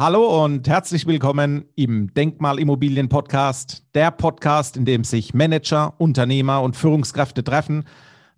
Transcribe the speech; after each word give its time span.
Hallo 0.00 0.44
und 0.44 0.68
herzlich 0.68 1.08
willkommen 1.08 1.64
im 1.74 2.14
Denkmalimmobilien 2.14 3.08
Podcast, 3.08 3.84
der 3.94 4.12
Podcast, 4.12 4.76
in 4.76 4.84
dem 4.84 5.02
sich 5.02 5.34
Manager, 5.34 5.94
Unternehmer 5.98 6.62
und 6.62 6.76
Führungskräfte 6.76 7.42
treffen. 7.42 7.82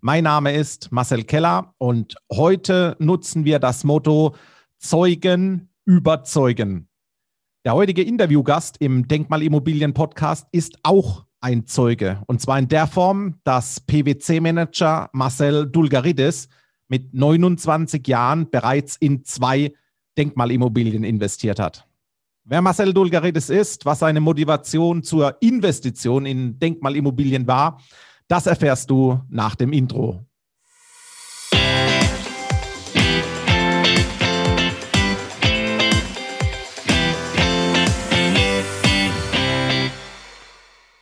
Mein 0.00 0.24
Name 0.24 0.54
ist 0.54 0.90
Marcel 0.90 1.22
Keller 1.22 1.74
und 1.76 2.16
heute 2.32 2.96
nutzen 2.98 3.44
wir 3.44 3.58
das 3.58 3.84
Motto 3.84 4.34
Zeugen 4.78 5.68
überzeugen. 5.84 6.88
Der 7.66 7.74
heutige 7.74 8.04
Interviewgast 8.04 8.78
im 8.80 9.06
Denkmalimmobilien 9.06 9.92
Podcast 9.92 10.48
ist 10.52 10.78
auch 10.82 11.26
ein 11.42 11.66
Zeuge 11.66 12.22
und 12.26 12.40
zwar 12.40 12.58
in 12.58 12.68
der 12.68 12.86
Form, 12.86 13.34
dass 13.44 13.80
PwC-Manager 13.80 15.10
Marcel 15.12 15.70
Dulgaridis 15.70 16.48
mit 16.88 17.12
29 17.12 18.08
Jahren 18.08 18.48
bereits 18.48 18.96
in 18.96 19.24
zwei 19.26 19.74
Denkmalimmobilien 20.16 21.04
investiert 21.04 21.58
hat. 21.58 21.86
Wer 22.44 22.62
Marcel 22.62 22.92
Dulgaridis 22.92 23.50
ist, 23.50 23.84
was 23.84 24.00
seine 24.00 24.20
Motivation 24.20 25.02
zur 25.02 25.36
Investition 25.40 26.26
in 26.26 26.58
Denkmalimmobilien 26.58 27.46
war, 27.46 27.80
das 28.28 28.46
erfährst 28.46 28.90
du 28.90 29.20
nach 29.28 29.54
dem 29.54 29.72
Intro. 29.72 30.24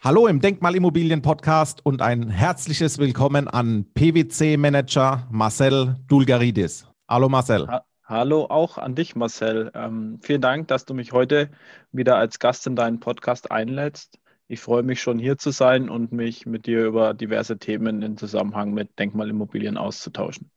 Hallo 0.03 0.27
im 0.27 0.41
Denkmalimmobilien 0.41 1.23
Podcast 1.23 1.85
und 1.85 2.01
ein 2.01 2.31
herzliches 2.31 2.99
Willkommen 2.99 3.47
an 3.47 3.85
PwC-Manager 3.93 5.29
Marcel 5.31 5.97
Dulgaridis. 6.07 6.87
Hallo 7.07 7.29
Marcel. 7.29 7.69
Ha 8.09 8.15
Hallo 8.19 8.47
auch 8.49 8.79
an 8.79 8.95
dich, 8.95 9.17
Marcel. 9.17 9.71
Ähm, 9.75 10.19
vielen 10.23 10.41
Dank, 10.41 10.69
dass 10.69 10.87
du 10.87 10.95
mich 10.95 11.13
heute 11.13 11.51
wieder 11.93 12.17
als 12.17 12.39
Gast 12.39 12.67
in 12.67 12.75
deinen 12.75 13.01
Podcast 13.01 13.51
einlädst. 13.51 14.19
Ich 14.47 14.61
freue 14.61 14.83
mich 14.83 15.03
schon 15.03 15.19
hier 15.19 15.37
zu 15.37 15.51
sein 15.51 15.91
und 15.91 16.11
mich 16.11 16.47
mit 16.47 16.65
dir 16.65 16.87
über 16.87 17.13
diverse 17.13 17.59
Themen 17.59 18.01
im 18.01 18.17
Zusammenhang 18.17 18.73
mit 18.73 18.99
Denkmalimmobilien 18.99 19.77
auszutauschen. 19.77 20.51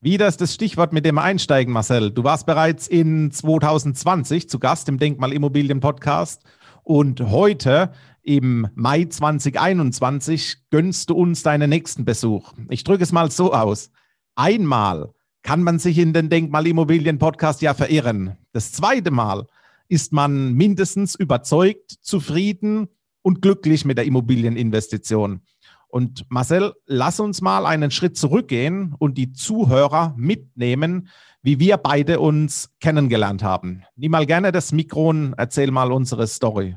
Wieder 0.00 0.26
ist 0.26 0.40
das 0.40 0.52
Stichwort 0.52 0.92
mit 0.92 1.04
dem 1.04 1.18
Einsteigen, 1.18 1.72
Marcel. 1.72 2.10
Du 2.10 2.24
warst 2.24 2.44
bereits 2.44 2.88
in 2.88 3.30
2020 3.30 4.48
zu 4.48 4.58
Gast 4.58 4.88
im 4.88 4.98
Denkmalimmobilien 4.98 5.78
Podcast 5.78 6.42
und 6.82 7.20
heute 7.20 7.92
im 8.22 8.66
Mai 8.74 9.04
2021 9.04 10.70
gönnst 10.70 11.08
du 11.08 11.14
uns 11.14 11.44
deinen 11.44 11.70
nächsten 11.70 12.04
Besuch. 12.04 12.52
Ich 12.68 12.82
drücke 12.82 13.04
es 13.04 13.12
mal 13.12 13.30
so 13.30 13.52
aus. 13.52 13.92
Einmal 14.34 15.14
kann 15.42 15.62
man 15.62 15.78
sich 15.78 15.98
in 15.98 16.12
den 16.12 16.28
Denkmalimmobilien-Podcast 16.28 17.62
ja 17.62 17.74
verirren. 17.74 18.36
Das 18.52 18.72
zweite 18.72 19.10
Mal 19.10 19.46
ist 19.88 20.12
man 20.12 20.54
mindestens 20.54 21.14
überzeugt, 21.14 21.96
zufrieden 22.00 22.88
und 23.22 23.42
glücklich 23.42 23.84
mit 23.84 23.98
der 23.98 24.04
Immobilieninvestition. 24.04 25.42
Und 25.88 26.24
Marcel, 26.28 26.74
lass 26.86 27.18
uns 27.18 27.40
mal 27.40 27.66
einen 27.66 27.90
Schritt 27.90 28.16
zurückgehen 28.16 28.94
und 28.98 29.18
die 29.18 29.32
Zuhörer 29.32 30.14
mitnehmen, 30.16 31.08
wie 31.42 31.58
wir 31.58 31.78
beide 31.78 32.20
uns 32.20 32.70
kennengelernt 32.80 33.42
haben. 33.42 33.82
Nimm 33.96 34.12
mal 34.12 34.26
gerne 34.26 34.52
das 34.52 34.70
Mikro 34.70 35.08
und 35.08 35.34
erzähl 35.36 35.72
mal 35.72 35.90
unsere 35.90 36.28
Story. 36.28 36.76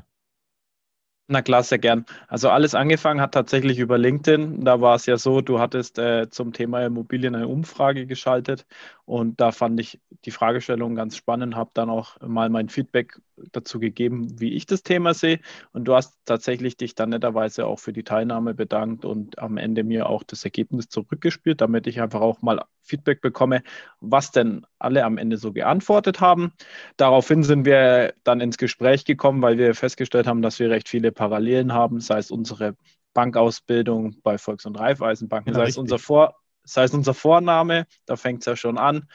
Na 1.26 1.40
klar, 1.40 1.62
sehr 1.62 1.78
gern. 1.78 2.04
Also 2.28 2.50
alles 2.50 2.74
angefangen 2.74 3.20
hat 3.20 3.32
tatsächlich 3.32 3.78
über 3.78 3.96
LinkedIn. 3.96 4.62
Da 4.62 4.82
war 4.82 4.94
es 4.96 5.06
ja 5.06 5.16
so, 5.16 5.40
du 5.40 5.58
hattest 5.58 5.98
äh, 5.98 6.28
zum 6.28 6.52
Thema 6.52 6.84
Immobilien 6.84 7.34
eine 7.34 7.48
Umfrage 7.48 8.06
geschaltet 8.06 8.66
und 9.06 9.40
da 9.40 9.50
fand 9.50 9.80
ich 9.80 10.00
die 10.26 10.30
Fragestellung 10.30 10.94
ganz 10.94 11.16
spannend, 11.16 11.56
habe 11.56 11.70
dann 11.72 11.88
auch 11.88 12.20
mal 12.20 12.50
mein 12.50 12.68
Feedback 12.68 13.18
dazu 13.52 13.78
gegeben, 13.78 14.40
wie 14.40 14.52
ich 14.52 14.66
das 14.66 14.82
Thema 14.82 15.14
sehe. 15.14 15.40
Und 15.72 15.84
du 15.84 15.94
hast 15.94 16.18
tatsächlich 16.24 16.76
dich 16.76 16.94
dann 16.94 17.10
netterweise 17.10 17.66
auch 17.66 17.78
für 17.78 17.92
die 17.92 18.04
Teilnahme 18.04 18.54
bedankt 18.54 19.04
und 19.04 19.38
am 19.38 19.56
Ende 19.56 19.84
mir 19.84 20.08
auch 20.08 20.22
das 20.22 20.44
Ergebnis 20.44 20.88
zurückgespielt, 20.88 21.60
damit 21.60 21.86
ich 21.86 22.00
einfach 22.00 22.20
auch 22.20 22.42
mal 22.42 22.64
Feedback 22.82 23.20
bekomme, 23.20 23.62
was 24.00 24.30
denn 24.30 24.66
alle 24.78 25.04
am 25.04 25.18
Ende 25.18 25.36
so 25.36 25.52
geantwortet 25.52 26.20
haben. 26.20 26.52
Daraufhin 26.96 27.42
sind 27.42 27.64
wir 27.64 28.14
dann 28.24 28.40
ins 28.40 28.58
Gespräch 28.58 29.04
gekommen, 29.04 29.42
weil 29.42 29.58
wir 29.58 29.74
festgestellt 29.74 30.26
haben, 30.26 30.42
dass 30.42 30.58
wir 30.58 30.70
recht 30.70 30.88
viele 30.88 31.12
Parallelen 31.12 31.72
haben, 31.72 32.00
sei 32.00 32.18
es 32.18 32.30
unsere 32.30 32.76
Bankausbildung 33.14 34.16
bei 34.22 34.38
Volks- 34.38 34.66
und 34.66 34.78
Raiffeisenbanken, 34.78 35.52
ja, 35.52 35.60
sei 35.60 35.68
es 35.68 35.78
unser 35.78 35.98
Vor 35.98 36.34
das 36.64 36.76
heißt, 36.78 36.94
unser 36.94 37.14
Vorname, 37.14 37.86
da 38.06 38.16
fängt 38.16 38.40
es 38.40 38.46
ja 38.46 38.56
schon 38.56 38.78
an. 38.78 39.08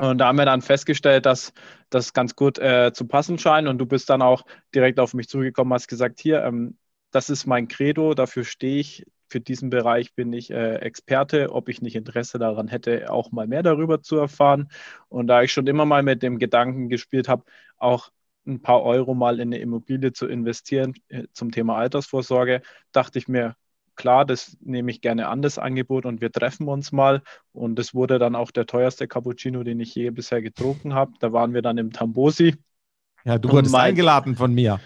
Und 0.00 0.18
da 0.18 0.28
haben 0.28 0.38
wir 0.38 0.44
dann 0.44 0.62
festgestellt, 0.62 1.26
dass 1.26 1.52
das 1.90 2.12
ganz 2.12 2.36
gut 2.36 2.58
äh, 2.58 2.92
zu 2.92 3.06
passen 3.06 3.38
scheint. 3.38 3.66
Und 3.66 3.78
du 3.78 3.86
bist 3.86 4.08
dann 4.10 4.22
auch 4.22 4.44
direkt 4.74 5.00
auf 5.00 5.12
mich 5.12 5.28
zugekommen, 5.28 5.74
hast 5.74 5.88
gesagt, 5.88 6.20
hier, 6.20 6.44
ähm, 6.44 6.78
das 7.10 7.30
ist 7.30 7.46
mein 7.46 7.68
Credo, 7.68 8.14
dafür 8.14 8.44
stehe 8.44 8.78
ich, 8.78 9.06
für 9.28 9.40
diesen 9.40 9.70
Bereich 9.70 10.14
bin 10.14 10.32
ich 10.32 10.50
äh, 10.50 10.76
Experte, 10.76 11.52
ob 11.52 11.68
ich 11.68 11.82
nicht 11.82 11.96
Interesse 11.96 12.38
daran 12.38 12.68
hätte, 12.68 13.10
auch 13.10 13.32
mal 13.32 13.46
mehr 13.46 13.62
darüber 13.62 14.00
zu 14.00 14.16
erfahren. 14.16 14.70
Und 15.08 15.26
da 15.26 15.42
ich 15.42 15.52
schon 15.52 15.66
immer 15.66 15.84
mal 15.84 16.02
mit 16.02 16.22
dem 16.22 16.38
Gedanken 16.38 16.88
gespielt 16.88 17.28
habe, 17.28 17.44
auch 17.76 18.10
ein 18.46 18.62
paar 18.62 18.82
Euro 18.82 19.14
mal 19.14 19.40
in 19.40 19.48
eine 19.48 19.58
Immobilie 19.58 20.12
zu 20.12 20.26
investieren 20.26 20.94
äh, 21.08 21.24
zum 21.32 21.50
Thema 21.50 21.76
Altersvorsorge, 21.76 22.62
dachte 22.92 23.18
ich 23.18 23.28
mir, 23.28 23.56
klar, 23.98 24.24
das 24.24 24.56
nehme 24.60 24.90
ich 24.90 25.02
gerne 25.02 25.28
an, 25.28 25.42
das 25.42 25.58
Angebot, 25.58 26.06
und 26.06 26.22
wir 26.22 26.32
treffen 26.32 26.68
uns 26.68 26.92
mal. 26.92 27.22
Und 27.52 27.78
das 27.78 27.92
wurde 27.92 28.18
dann 28.18 28.34
auch 28.34 28.50
der 28.50 28.64
teuerste 28.64 29.06
Cappuccino, 29.06 29.62
den 29.62 29.80
ich 29.80 29.94
je 29.94 30.08
bisher 30.08 30.40
getrunken 30.40 30.94
habe. 30.94 31.12
Da 31.20 31.34
waren 31.34 31.52
wir 31.52 31.60
dann 31.60 31.76
im 31.76 31.92
Tambosi. 31.92 32.56
Ja, 33.24 33.36
du 33.36 33.50
wurdest 33.50 33.72
mein, 33.72 33.90
eingeladen 33.90 34.36
von 34.36 34.54
mir. 34.54 34.80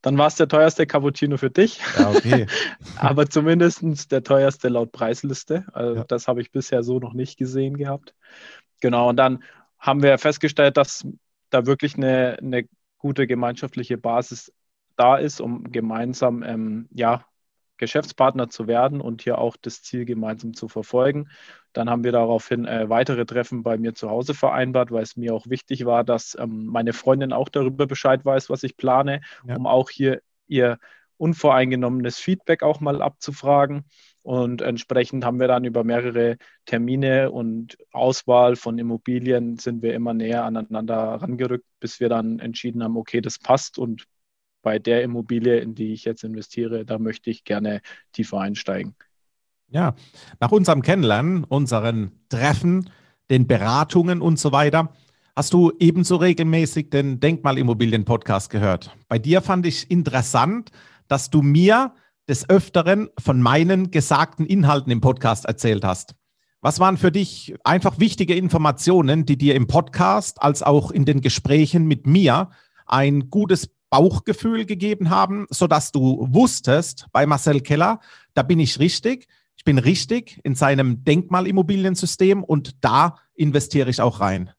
Dann 0.00 0.16
war 0.16 0.28
es 0.28 0.36
der 0.36 0.48
teuerste 0.48 0.86
Cappuccino 0.86 1.36
für 1.36 1.50
dich. 1.50 1.80
Ja, 1.98 2.10
okay. 2.10 2.46
Aber 2.96 3.28
zumindest 3.28 4.10
der 4.10 4.22
teuerste 4.22 4.68
laut 4.68 4.92
Preisliste. 4.92 5.66
Also 5.72 5.96
ja. 5.96 6.04
das 6.04 6.26
habe 6.26 6.40
ich 6.40 6.50
bisher 6.50 6.82
so 6.82 6.98
noch 6.98 7.12
nicht 7.12 7.36
gesehen 7.36 7.76
gehabt. 7.76 8.14
Genau, 8.80 9.10
und 9.10 9.16
dann 9.16 9.42
haben 9.78 10.02
wir 10.02 10.16
festgestellt, 10.18 10.76
dass 10.76 11.06
da 11.50 11.66
wirklich 11.66 11.96
eine, 11.96 12.38
eine 12.40 12.64
gute 12.98 13.26
gemeinschaftliche 13.26 13.98
Basis 13.98 14.52
da 14.96 15.16
ist, 15.16 15.40
um 15.40 15.64
gemeinsam 15.70 16.42
ähm, 16.42 16.88
ja, 16.92 17.24
Geschäftspartner 17.82 18.48
zu 18.48 18.68
werden 18.68 19.00
und 19.00 19.22
hier 19.22 19.38
auch 19.38 19.56
das 19.60 19.82
Ziel 19.82 20.04
gemeinsam 20.04 20.54
zu 20.54 20.68
verfolgen. 20.68 21.28
Dann 21.72 21.90
haben 21.90 22.04
wir 22.04 22.12
daraufhin 22.12 22.64
äh, 22.64 22.88
weitere 22.88 23.26
Treffen 23.26 23.64
bei 23.64 23.76
mir 23.76 23.92
zu 23.92 24.08
Hause 24.08 24.34
vereinbart, 24.34 24.92
weil 24.92 25.02
es 25.02 25.16
mir 25.16 25.34
auch 25.34 25.48
wichtig 25.48 25.84
war, 25.84 26.04
dass 26.04 26.36
ähm, 26.38 26.66
meine 26.66 26.92
Freundin 26.92 27.32
auch 27.32 27.48
darüber 27.48 27.88
Bescheid 27.88 28.24
weiß, 28.24 28.50
was 28.50 28.62
ich 28.62 28.76
plane, 28.76 29.20
ja. 29.44 29.56
um 29.56 29.66
auch 29.66 29.90
hier 29.90 30.22
ihr 30.46 30.78
unvoreingenommenes 31.16 32.18
Feedback 32.18 32.62
auch 32.62 32.78
mal 32.78 33.02
abzufragen. 33.02 33.84
Und 34.22 34.62
entsprechend 34.62 35.24
haben 35.24 35.40
wir 35.40 35.48
dann 35.48 35.64
über 35.64 35.82
mehrere 35.82 36.36
Termine 36.66 37.32
und 37.32 37.76
Auswahl 37.90 38.54
von 38.54 38.78
Immobilien 38.78 39.58
sind 39.58 39.82
wir 39.82 39.94
immer 39.94 40.14
näher 40.14 40.44
aneinander 40.44 40.96
rangerückt, 41.20 41.66
bis 41.80 41.98
wir 41.98 42.08
dann 42.08 42.38
entschieden 42.38 42.84
haben, 42.84 42.96
okay, 42.96 43.20
das 43.20 43.40
passt 43.40 43.76
und 43.76 44.06
bei 44.62 44.78
der 44.78 45.02
Immobilie, 45.02 45.58
in 45.58 45.74
die 45.74 45.92
ich 45.92 46.04
jetzt 46.04 46.24
investiere, 46.24 46.84
da 46.84 46.98
möchte 46.98 47.30
ich 47.30 47.44
gerne 47.44 47.80
tiefer 48.12 48.40
einsteigen. 48.40 48.94
Ja, 49.68 49.94
nach 50.40 50.52
unserem 50.52 50.82
Kennenlernen, 50.82 51.44
unseren 51.44 52.12
Treffen, 52.28 52.90
den 53.30 53.46
Beratungen 53.46 54.20
und 54.20 54.38
so 54.38 54.52
weiter, 54.52 54.92
hast 55.34 55.54
du 55.54 55.72
ebenso 55.78 56.16
regelmäßig 56.16 56.90
den 56.90 57.20
Denkmalimmobilien-Podcast 57.20 58.50
gehört. 58.50 58.94
Bei 59.08 59.18
dir 59.18 59.40
fand 59.40 59.66
ich 59.66 59.90
interessant, 59.90 60.70
dass 61.08 61.30
du 61.30 61.42
mir 61.42 61.94
des 62.28 62.48
Öfteren 62.48 63.08
von 63.18 63.40
meinen 63.40 63.90
gesagten 63.90 64.46
Inhalten 64.46 64.92
im 64.92 65.00
Podcast 65.00 65.46
erzählt 65.46 65.84
hast. 65.84 66.14
Was 66.60 66.78
waren 66.78 66.96
für 66.96 67.10
dich 67.10 67.54
einfach 67.64 67.98
wichtige 67.98 68.36
Informationen, 68.36 69.26
die 69.26 69.36
dir 69.36 69.54
im 69.56 69.66
Podcast 69.66 70.40
als 70.40 70.62
auch 70.62 70.90
in 70.92 71.04
den 71.04 71.20
Gesprächen 71.20 71.86
mit 71.86 72.06
mir 72.06 72.50
ein 72.86 73.30
gutes 73.30 73.70
Bauchgefühl 73.92 74.64
gegeben 74.64 75.10
haben, 75.10 75.46
sodass 75.50 75.92
du 75.92 76.26
wusstest, 76.30 77.08
bei 77.12 77.26
Marcel 77.26 77.60
Keller, 77.60 78.00
da 78.32 78.42
bin 78.42 78.58
ich 78.58 78.78
richtig. 78.78 79.28
Ich 79.54 79.64
bin 79.64 79.76
richtig 79.76 80.40
in 80.44 80.54
seinem 80.54 81.04
Denkmalimmobiliensystem 81.04 82.42
und 82.42 82.82
da 82.82 83.16
investiere 83.34 83.90
ich 83.90 84.00
auch 84.00 84.20
rein. 84.20 84.50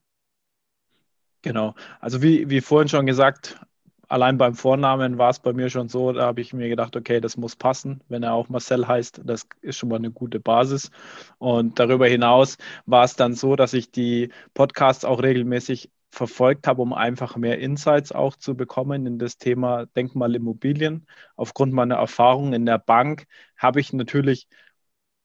Genau. 1.41 1.73
Also 1.99 2.21
wie, 2.21 2.47
wie 2.51 2.61
vorhin 2.61 2.89
schon 2.89 3.07
gesagt, 3.07 3.59
allein 4.07 4.37
beim 4.37 4.53
Vornamen 4.53 5.17
war 5.17 5.31
es 5.31 5.39
bei 5.39 5.51
mir 5.51 5.71
schon 5.71 5.89
so, 5.89 6.11
da 6.11 6.27
habe 6.27 6.39
ich 6.39 6.53
mir 6.53 6.69
gedacht, 6.69 6.95
okay, 6.95 7.19
das 7.19 7.35
muss 7.35 7.55
passen, 7.55 8.01
wenn 8.09 8.21
er 8.21 8.33
auch 8.33 8.49
Marcel 8.49 8.87
heißt, 8.87 9.21
das 9.25 9.47
ist 9.61 9.77
schon 9.77 9.89
mal 9.89 9.95
eine 9.95 10.11
gute 10.11 10.39
Basis. 10.39 10.91
Und 11.39 11.79
darüber 11.79 12.05
hinaus 12.05 12.59
war 12.85 13.03
es 13.03 13.15
dann 13.15 13.33
so, 13.33 13.55
dass 13.55 13.73
ich 13.73 13.89
die 13.89 14.29
Podcasts 14.53 15.05
auch 15.05 15.23
regelmäßig 15.23 15.89
verfolgt 16.13 16.67
habe, 16.67 16.81
um 16.81 16.93
einfach 16.93 17.35
mehr 17.37 17.59
Insights 17.59 18.11
auch 18.11 18.35
zu 18.35 18.55
bekommen 18.55 19.05
in 19.07 19.17
das 19.19 19.37
Thema 19.37 19.87
Denkmalimmobilien. 19.87 21.07
Aufgrund 21.35 21.73
meiner 21.73 21.95
Erfahrung 21.95 22.53
in 22.53 22.65
der 22.65 22.77
Bank 22.77 23.25
habe 23.57 23.79
ich 23.79 23.93
natürlich 23.93 24.47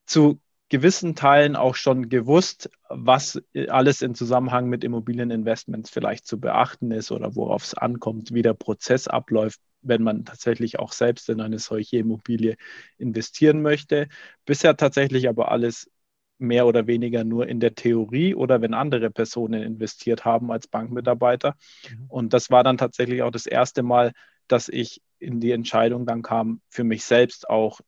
zu 0.06 0.40
gewissen 0.70 1.14
Teilen 1.14 1.56
auch 1.56 1.74
schon 1.74 2.08
gewusst, 2.08 2.70
was 2.88 3.42
alles 3.68 4.02
im 4.02 4.14
Zusammenhang 4.14 4.68
mit 4.68 4.82
Immobilieninvestments 4.84 5.90
vielleicht 5.90 6.26
zu 6.26 6.40
beachten 6.40 6.90
ist 6.90 7.10
oder 7.10 7.34
worauf 7.36 7.64
es 7.64 7.74
ankommt, 7.74 8.32
wie 8.32 8.42
der 8.42 8.54
Prozess 8.54 9.08
abläuft, 9.08 9.60
wenn 9.82 10.02
man 10.02 10.24
tatsächlich 10.24 10.78
auch 10.78 10.92
selbst 10.92 11.28
in 11.28 11.40
eine 11.40 11.58
solche 11.58 11.98
Immobilie 11.98 12.56
investieren 12.96 13.62
möchte. 13.62 14.08
Bisher 14.46 14.76
tatsächlich 14.76 15.28
aber 15.28 15.50
alles 15.50 15.90
mehr 16.38 16.66
oder 16.66 16.86
weniger 16.86 17.24
nur 17.24 17.48
in 17.48 17.60
der 17.60 17.74
Theorie 17.74 18.34
oder 18.34 18.62
wenn 18.62 18.74
andere 18.74 19.10
Personen 19.10 19.62
investiert 19.62 20.24
haben 20.24 20.50
als 20.50 20.68
Bankmitarbeiter. 20.68 21.56
Mhm. 21.90 22.06
Und 22.08 22.32
das 22.32 22.50
war 22.50 22.64
dann 22.64 22.78
tatsächlich 22.78 23.22
auch 23.22 23.30
das 23.30 23.46
erste 23.46 23.82
Mal, 23.82 24.12
dass 24.46 24.68
ich 24.68 25.02
in 25.18 25.40
die 25.40 25.52
Entscheidung 25.52 26.06
dann 26.06 26.22
kam, 26.22 26.60
für 26.70 26.84
mich 26.84 27.04
selbst 27.04 27.48
auch 27.48 27.80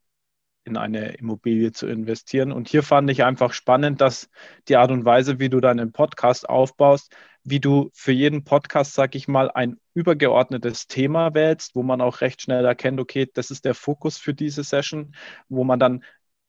in 0.64 0.76
eine 0.76 1.14
Immobilie 1.14 1.72
zu 1.72 1.86
investieren. 1.86 2.52
Und 2.52 2.68
hier 2.68 2.82
fand 2.82 3.10
ich 3.10 3.24
einfach 3.24 3.52
spannend, 3.52 4.00
dass 4.00 4.28
die 4.68 4.76
Art 4.76 4.90
und 4.90 5.04
Weise, 5.04 5.38
wie 5.38 5.48
du 5.48 5.60
deinen 5.60 5.92
Podcast 5.92 6.48
aufbaust, 6.48 7.14
wie 7.42 7.60
du 7.60 7.90
für 7.94 8.12
jeden 8.12 8.44
Podcast, 8.44 8.94
sag 8.94 9.14
ich 9.14 9.26
mal, 9.26 9.50
ein 9.50 9.78
übergeordnetes 9.94 10.86
Thema 10.86 11.34
wählst, 11.34 11.74
wo 11.74 11.82
man 11.82 12.00
auch 12.00 12.20
recht 12.20 12.42
schnell 12.42 12.64
erkennt, 12.64 13.00
okay, 13.00 13.28
das 13.32 13.50
ist 13.50 13.64
der 13.64 13.74
Fokus 13.74 14.18
für 14.18 14.34
diese 14.34 14.62
Session, 14.62 15.14
wo 15.48 15.64
man 15.64 15.80
dann 15.80 16.04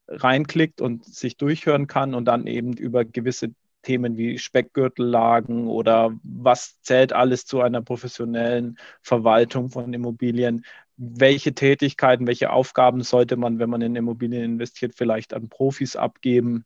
reinklickt 0.07 0.81
und 0.81 1.05
sich 1.05 1.37
durchhören 1.37 1.87
kann 1.87 2.13
und 2.13 2.25
dann 2.25 2.47
eben 2.47 2.73
über 2.73 3.05
gewisse 3.05 3.53
Themen 3.81 4.17
wie 4.17 4.37
Speckgürtellagen 4.37 5.67
oder 5.67 6.11
was 6.23 6.81
zählt 6.81 7.13
alles 7.13 7.45
zu 7.45 7.61
einer 7.61 7.81
professionellen 7.81 8.77
Verwaltung 9.01 9.69
von 9.69 9.93
Immobilien, 9.93 10.65
welche 10.97 11.53
Tätigkeiten, 11.53 12.27
welche 12.27 12.51
Aufgaben 12.51 13.01
sollte 13.01 13.37
man, 13.37 13.59
wenn 13.59 13.69
man 13.69 13.81
in 13.81 13.95
Immobilien 13.95 14.43
investiert, 14.43 14.93
vielleicht 14.95 15.33
an 15.33 15.49
Profis 15.49 15.95
abgeben. 15.95 16.65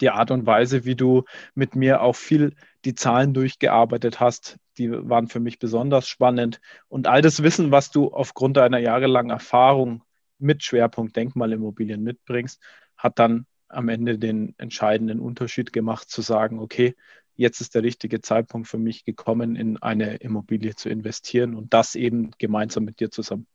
Die 0.00 0.10
Art 0.10 0.32
und 0.32 0.44
Weise, 0.44 0.84
wie 0.84 0.96
du 0.96 1.22
mit 1.54 1.76
mir 1.76 2.02
auch 2.02 2.16
viel 2.16 2.54
die 2.84 2.96
Zahlen 2.96 3.32
durchgearbeitet 3.32 4.18
hast, 4.18 4.58
die 4.76 4.90
waren 4.90 5.28
für 5.28 5.38
mich 5.38 5.60
besonders 5.60 6.08
spannend. 6.08 6.60
Und 6.88 7.06
all 7.06 7.22
das 7.22 7.44
Wissen, 7.44 7.70
was 7.70 7.92
du 7.92 8.12
aufgrund 8.12 8.56
deiner 8.56 8.78
jahrelangen 8.78 9.30
Erfahrung 9.30 10.02
mit 10.44 10.62
Schwerpunkt 10.62 11.16
Denkmalimmobilien 11.16 12.02
mitbringst, 12.02 12.62
hat 12.96 13.18
dann 13.18 13.46
am 13.68 13.88
Ende 13.88 14.18
den 14.18 14.54
entscheidenden 14.58 15.18
Unterschied 15.18 15.72
gemacht, 15.72 16.08
zu 16.08 16.22
sagen, 16.22 16.60
okay, 16.60 16.94
jetzt 17.34 17.60
ist 17.60 17.74
der 17.74 17.82
richtige 17.82 18.20
Zeitpunkt 18.20 18.68
für 18.68 18.78
mich 18.78 19.04
gekommen, 19.04 19.56
in 19.56 19.78
eine 19.78 20.16
Immobilie 20.16 20.76
zu 20.76 20.88
investieren 20.88 21.54
und 21.54 21.74
das 21.74 21.96
eben 21.96 22.30
gemeinsam 22.38 22.84
mit 22.84 23.00
dir 23.00 23.10
zusammen. 23.10 23.46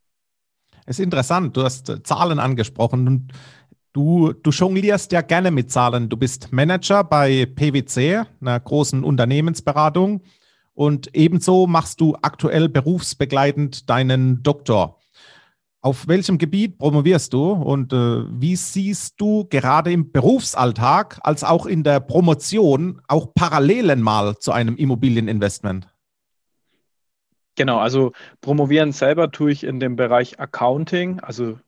Es 0.86 1.00
ist 1.00 1.04
interessant, 1.04 1.56
du 1.56 1.64
hast 1.64 1.90
äh, 1.90 2.04
Zahlen 2.04 2.40
angesprochen 2.40 3.08
und 3.08 3.34
du, 3.94 4.34
du 4.34 4.50
jonglierst 4.50 5.12
ja 5.12 5.22
gerne 5.22 5.52
mit 5.52 5.72
Zahlen. 5.72 6.10
Du 6.10 6.18
bist 6.18 6.52
Manager 6.52 7.04
bei 7.04 7.46
PwC, 7.46 8.24
einer 8.42 8.60
großen 8.60 9.04
Unternehmensberatung 9.04 10.22
und 10.74 11.16
ebenso 11.16 11.68
machst 11.68 12.02
du 12.02 12.16
aktuell 12.22 12.70
berufsbegleitend 12.70 13.90
deinen 13.90 14.44
Doktor. 14.44 14.99
Auf 15.82 16.08
welchem 16.08 16.38
Gebiet 16.38 16.78
promovierst 16.78 17.32
du 17.32 17.52
und 17.52 17.94
äh, 17.94 18.24
wie 18.30 18.56
siehst 18.56 19.16
du 19.22 19.46
gerade 19.50 19.92
im 19.92 20.12
Berufsalltag 20.12 21.20
als 21.24 21.44
auch 21.44 21.66
in 21.66 21.84
der 21.84 22.02
Promotion 22.02 23.02
auch 23.08 23.34
Parallelen 23.34 24.02
mal 24.02 24.38
zu 24.38 24.52
einem 24.52 24.76
Immobilieninvestment? 24.76 25.88
Genau, 27.56 27.80
also 27.80 28.12
promovieren 28.42 28.92
selber 28.92 29.32
tue 29.32 29.52
ich 29.52 29.64
in 29.64 29.80
dem 29.80 29.96
Bereich 29.96 30.40
Accounting, 30.40 31.20
also 31.22 31.60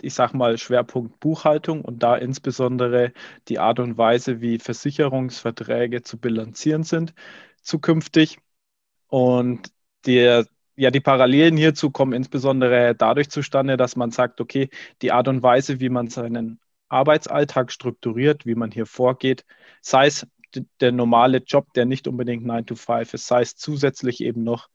ich 0.00 0.14
sage 0.14 0.36
mal 0.36 0.58
Schwerpunkt 0.58 1.20
Buchhaltung 1.20 1.82
und 1.82 2.02
da 2.02 2.16
insbesondere 2.16 3.12
die 3.48 3.58
Art 3.58 3.78
und 3.78 3.96
Weise, 3.98 4.40
wie 4.40 4.58
Versicherungsverträge 4.58 6.02
zu 6.02 6.18
bilanzieren 6.18 6.82
sind 6.82 7.14
zukünftig. 7.62 8.38
Und 9.08 9.72
der 10.06 10.46
ja, 10.76 10.90
die 10.90 11.00
Parallelen 11.00 11.56
hierzu 11.56 11.90
kommen 11.90 12.12
insbesondere 12.12 12.94
dadurch 12.94 13.28
zustande, 13.30 13.76
dass 13.76 13.96
man 13.96 14.10
sagt, 14.10 14.40
okay, 14.40 14.68
die 15.02 15.12
Art 15.12 15.28
und 15.28 15.42
Weise, 15.42 15.80
wie 15.80 15.88
man 15.88 16.08
seinen 16.08 16.60
Arbeitsalltag 16.88 17.72
strukturiert, 17.72 18.46
wie 18.46 18.54
man 18.54 18.70
hier 18.70 18.86
vorgeht, 18.86 19.44
sei 19.80 20.06
es 20.06 20.26
der 20.80 20.92
normale 20.92 21.38
Job, 21.38 21.72
der 21.74 21.86
nicht 21.86 22.06
unbedingt 22.06 22.44
9 22.44 22.66
to 22.66 22.74
5 22.74 23.14
ist, 23.14 23.26
sei 23.26 23.40
es 23.42 23.56
zusätzlich 23.56 24.22
eben 24.22 24.44
noch 24.44 24.68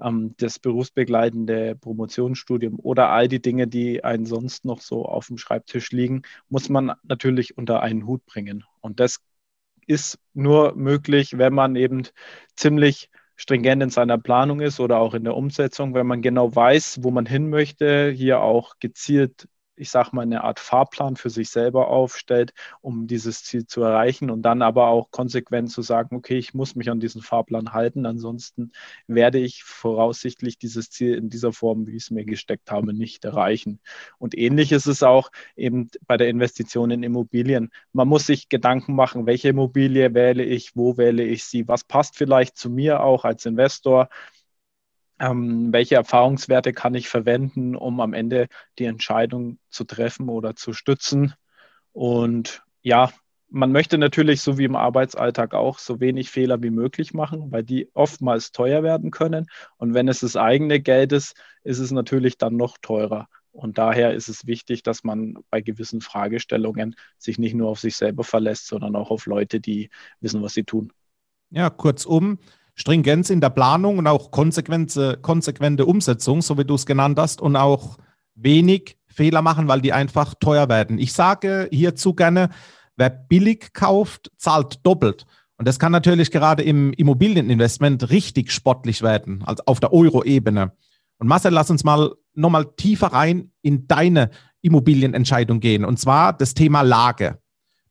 ähm, 0.00 0.34
das 0.38 0.58
berufsbegleitende 0.58 1.76
Promotionsstudium 1.76 2.78
oder 2.78 3.10
all 3.10 3.28
die 3.28 3.42
Dinge, 3.42 3.66
die 3.66 4.04
einen 4.04 4.26
sonst 4.26 4.64
noch 4.64 4.80
so 4.80 5.04
auf 5.04 5.26
dem 5.26 5.38
Schreibtisch 5.38 5.90
liegen, 5.90 6.22
muss 6.48 6.68
man 6.68 6.92
natürlich 7.02 7.56
unter 7.56 7.82
einen 7.82 8.06
Hut 8.06 8.24
bringen. 8.26 8.64
Und 8.80 9.00
das 9.00 9.20
ist 9.86 10.18
nur 10.34 10.74
möglich, 10.76 11.38
wenn 11.38 11.54
man 11.54 11.76
eben 11.76 12.04
ziemlich 12.54 13.10
stringent 13.36 13.82
in 13.82 13.90
seiner 13.90 14.18
Planung 14.18 14.60
ist 14.60 14.80
oder 14.80 14.98
auch 14.98 15.14
in 15.14 15.24
der 15.24 15.36
Umsetzung, 15.36 15.94
wenn 15.94 16.06
man 16.06 16.22
genau 16.22 16.54
weiß, 16.54 17.00
wo 17.02 17.10
man 17.10 17.26
hin 17.26 17.48
möchte, 17.50 18.10
hier 18.10 18.40
auch 18.40 18.74
gezielt 18.80 19.48
ich 19.76 19.90
sage 19.90 20.10
mal, 20.12 20.22
eine 20.22 20.44
Art 20.44 20.60
Fahrplan 20.60 21.16
für 21.16 21.30
sich 21.30 21.50
selber 21.50 21.88
aufstellt, 21.88 22.52
um 22.80 23.06
dieses 23.06 23.44
Ziel 23.44 23.66
zu 23.66 23.82
erreichen 23.82 24.30
und 24.30 24.42
dann 24.42 24.62
aber 24.62 24.88
auch 24.88 25.10
konsequent 25.10 25.70
zu 25.70 25.82
sagen, 25.82 26.16
okay, 26.16 26.38
ich 26.38 26.54
muss 26.54 26.74
mich 26.74 26.90
an 26.90 27.00
diesen 27.00 27.22
Fahrplan 27.22 27.72
halten, 27.72 28.06
ansonsten 28.06 28.72
werde 29.06 29.38
ich 29.38 29.64
voraussichtlich 29.64 30.58
dieses 30.58 30.90
Ziel 30.90 31.14
in 31.14 31.30
dieser 31.30 31.52
Form, 31.52 31.86
wie 31.86 31.96
ich 31.96 32.04
es 32.04 32.10
mir 32.10 32.24
gesteckt 32.24 32.70
habe, 32.70 32.92
nicht 32.92 33.24
erreichen. 33.24 33.80
Und 34.18 34.36
ähnlich 34.36 34.72
ist 34.72 34.86
es 34.86 35.02
auch 35.02 35.30
eben 35.56 35.90
bei 36.06 36.16
der 36.16 36.28
Investition 36.28 36.90
in 36.90 37.02
Immobilien. 37.02 37.70
Man 37.92 38.08
muss 38.08 38.26
sich 38.26 38.48
Gedanken 38.48 38.94
machen, 38.94 39.26
welche 39.26 39.48
Immobilie 39.48 40.14
wähle 40.14 40.44
ich, 40.44 40.76
wo 40.76 40.96
wähle 40.96 41.24
ich 41.24 41.44
sie, 41.44 41.68
was 41.68 41.84
passt 41.84 42.16
vielleicht 42.16 42.56
zu 42.56 42.70
mir 42.70 43.02
auch 43.02 43.24
als 43.24 43.46
Investor 43.46 44.08
ähm, 45.18 45.72
welche 45.72 45.94
Erfahrungswerte 45.94 46.72
kann 46.72 46.94
ich 46.94 47.08
verwenden, 47.08 47.74
um 47.76 48.00
am 48.00 48.12
Ende 48.12 48.48
die 48.78 48.84
Entscheidung 48.84 49.58
zu 49.70 49.84
treffen 49.84 50.28
oder 50.28 50.56
zu 50.56 50.72
stützen. 50.72 51.34
Und 51.92 52.62
ja, 52.82 53.10
man 53.48 53.72
möchte 53.72 53.98
natürlich, 53.98 54.42
so 54.42 54.58
wie 54.58 54.64
im 54.64 54.76
Arbeitsalltag 54.76 55.54
auch, 55.54 55.78
so 55.78 56.00
wenig 56.00 56.30
Fehler 56.30 56.62
wie 56.62 56.70
möglich 56.70 57.14
machen, 57.14 57.50
weil 57.52 57.62
die 57.62 57.88
oftmals 57.94 58.52
teuer 58.52 58.82
werden 58.82 59.10
können. 59.10 59.46
Und 59.76 59.94
wenn 59.94 60.08
es 60.08 60.20
das 60.20 60.36
eigene 60.36 60.80
Geld 60.80 61.12
ist, 61.12 61.34
ist 61.62 61.78
es 61.78 61.90
natürlich 61.90 62.38
dann 62.38 62.56
noch 62.56 62.76
teurer. 62.78 63.28
Und 63.52 63.78
daher 63.78 64.12
ist 64.12 64.28
es 64.28 64.46
wichtig, 64.46 64.82
dass 64.82 65.02
man 65.02 65.38
bei 65.48 65.62
gewissen 65.62 66.02
Fragestellungen 66.02 66.94
sich 67.16 67.38
nicht 67.38 67.54
nur 67.54 67.70
auf 67.70 67.80
sich 67.80 67.96
selber 67.96 68.22
verlässt, 68.22 68.66
sondern 68.66 68.94
auch 68.96 69.10
auf 69.10 69.24
Leute, 69.26 69.60
die 69.60 69.88
wissen, 70.20 70.42
was 70.42 70.52
sie 70.52 70.64
tun. 70.64 70.92
Ja, 71.50 71.70
kurzum, 71.70 72.38
Stringenz 72.76 73.30
in 73.30 73.40
der 73.40 73.50
Planung 73.50 73.98
und 73.98 74.06
auch 74.06 74.30
konsequente, 74.30 75.18
konsequente 75.20 75.86
Umsetzung, 75.86 76.42
so 76.42 76.58
wie 76.58 76.64
du 76.64 76.74
es 76.74 76.86
genannt 76.86 77.18
hast, 77.18 77.40
und 77.40 77.56
auch 77.56 77.96
wenig 78.34 78.98
Fehler 79.08 79.40
machen, 79.42 79.66
weil 79.66 79.80
die 79.80 79.94
einfach 79.94 80.34
teuer 80.34 80.68
werden. 80.68 80.98
Ich 80.98 81.14
sage 81.14 81.68
hierzu 81.72 82.14
gerne, 82.14 82.50
wer 82.96 83.08
billig 83.08 83.72
kauft, 83.72 84.30
zahlt 84.36 84.84
doppelt. 84.84 85.24
Und 85.56 85.66
das 85.66 85.78
kann 85.78 85.90
natürlich 85.90 86.30
gerade 86.30 86.62
im 86.62 86.92
Immobilieninvestment 86.92 88.10
richtig 88.10 88.52
sportlich 88.52 89.00
werden, 89.00 89.42
also 89.46 89.62
auf 89.64 89.80
der 89.80 89.94
Euro-Ebene. 89.94 90.72
Und 91.18 91.28
Marcel, 91.28 91.52
lass 91.52 91.70
uns 91.70 91.82
mal 91.82 92.12
nochmal 92.34 92.66
tiefer 92.76 93.06
rein 93.06 93.52
in 93.62 93.88
deine 93.88 94.28
Immobilienentscheidung 94.60 95.60
gehen. 95.60 95.86
Und 95.86 95.98
zwar 95.98 96.34
das 96.34 96.52
Thema 96.52 96.82
Lage. 96.82 97.38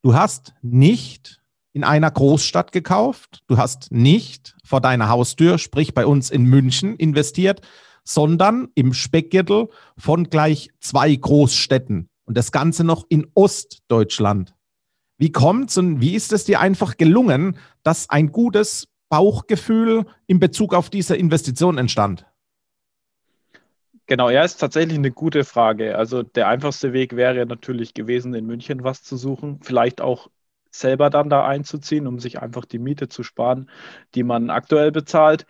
Du 0.04 0.14
hast 0.14 0.54
nicht 0.62 1.42
in 1.76 1.84
einer 1.84 2.10
Großstadt 2.10 2.72
gekauft. 2.72 3.44
Du 3.48 3.58
hast 3.58 3.92
nicht 3.92 4.56
vor 4.64 4.80
deiner 4.80 5.10
Haustür, 5.10 5.58
sprich 5.58 5.94
bei 5.94 6.06
uns 6.06 6.30
in 6.30 6.46
München, 6.46 6.96
investiert, 6.96 7.60
sondern 8.06 8.70
im 8.76 8.94
Speckgürtel 8.94 9.68
von 9.98 10.30
gleich 10.30 10.70
zwei 10.80 11.14
Großstädten 11.14 12.08
und 12.24 12.38
das 12.38 12.54
Ganze 12.54 12.86
noch 12.86 13.06
in 13.10 13.28
Ostdeutschland. 13.34 14.56
Wie 15.18 15.34
kommt's 15.34 15.78
und 15.78 16.00
wie 16.00 16.16
ist 16.16 16.32
es 16.32 16.46
dir 16.46 16.62
einfach 16.62 16.96
gelungen, 16.96 17.58
dass 17.84 18.10
ein 18.10 18.32
gutes 18.32 18.88
Bauchgefühl 19.10 20.06
in 20.28 20.40
Bezug 20.40 20.74
auf 20.74 20.90
diese 20.90 21.18
Investition 21.18 21.78
entstand? 21.78 22.26
Genau, 24.08 24.30
ja, 24.30 24.44
ist 24.46 24.58
tatsächlich 24.58 24.98
eine 24.98 25.12
gute 25.12 25.44
Frage. 25.44 25.98
Also 25.98 26.24
der 26.24 26.48
einfachste 26.48 26.94
Weg 26.94 27.18
wäre 27.18 27.46
natürlich 27.46 27.94
gewesen, 27.94 28.34
in 28.34 28.46
München 28.46 28.86
was 28.86 29.04
zu 29.04 29.18
suchen, 29.18 29.60
vielleicht 29.62 30.00
auch 30.00 30.30
selber 30.80 31.10
dann 31.10 31.30
da 31.30 31.46
einzuziehen, 31.46 32.08
um 32.08 32.20
sich 32.20 32.42
einfach 32.42 32.66
die 32.66 32.80
Miete 32.80 33.08
zu 33.10 33.24
sparen, 33.24 33.70
die 34.16 34.24
man 34.24 34.50
aktuell 34.50 34.92
bezahlt. 34.92 35.46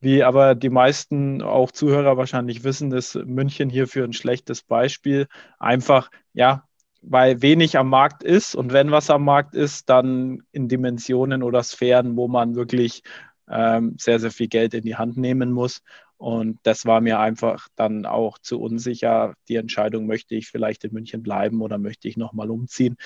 Wie 0.00 0.22
aber 0.22 0.54
die 0.54 0.70
meisten 0.70 1.42
auch 1.42 1.72
Zuhörer 1.72 2.16
wahrscheinlich 2.16 2.62
wissen, 2.64 2.92
ist 2.92 3.16
München 3.16 3.68
hierfür 3.68 4.04
ein 4.04 4.12
schlechtes 4.12 4.62
Beispiel. 4.62 5.26
Einfach, 5.58 6.10
ja, 6.32 6.64
weil 7.02 7.42
wenig 7.42 7.76
am 7.78 7.88
Markt 7.88 8.22
ist 8.22 8.54
und 8.54 8.72
wenn 8.72 8.90
was 8.90 9.10
am 9.10 9.24
Markt 9.24 9.54
ist, 9.54 9.88
dann 9.88 10.42
in 10.52 10.68
Dimensionen 10.68 11.42
oder 11.42 11.62
Sphären, 11.62 12.16
wo 12.16 12.28
man 12.28 12.54
wirklich 12.54 13.02
ähm, 13.48 13.96
sehr, 13.98 14.20
sehr 14.20 14.30
viel 14.30 14.48
Geld 14.48 14.74
in 14.74 14.84
die 14.84 14.96
Hand 14.96 15.16
nehmen 15.16 15.52
muss. 15.52 15.82
Und 16.16 16.58
das 16.64 16.84
war 16.84 17.00
mir 17.00 17.20
einfach 17.20 17.68
dann 17.76 18.04
auch 18.04 18.38
zu 18.38 18.60
unsicher. 18.60 19.34
Die 19.48 19.54
Entscheidung, 19.56 20.06
möchte 20.06 20.34
ich 20.34 20.48
vielleicht 20.48 20.84
in 20.84 20.92
München 20.92 21.22
bleiben 21.22 21.62
oder 21.62 21.78
möchte 21.78 22.08
ich 22.08 22.16
nochmal 22.16 22.50
umziehen? 22.50 22.96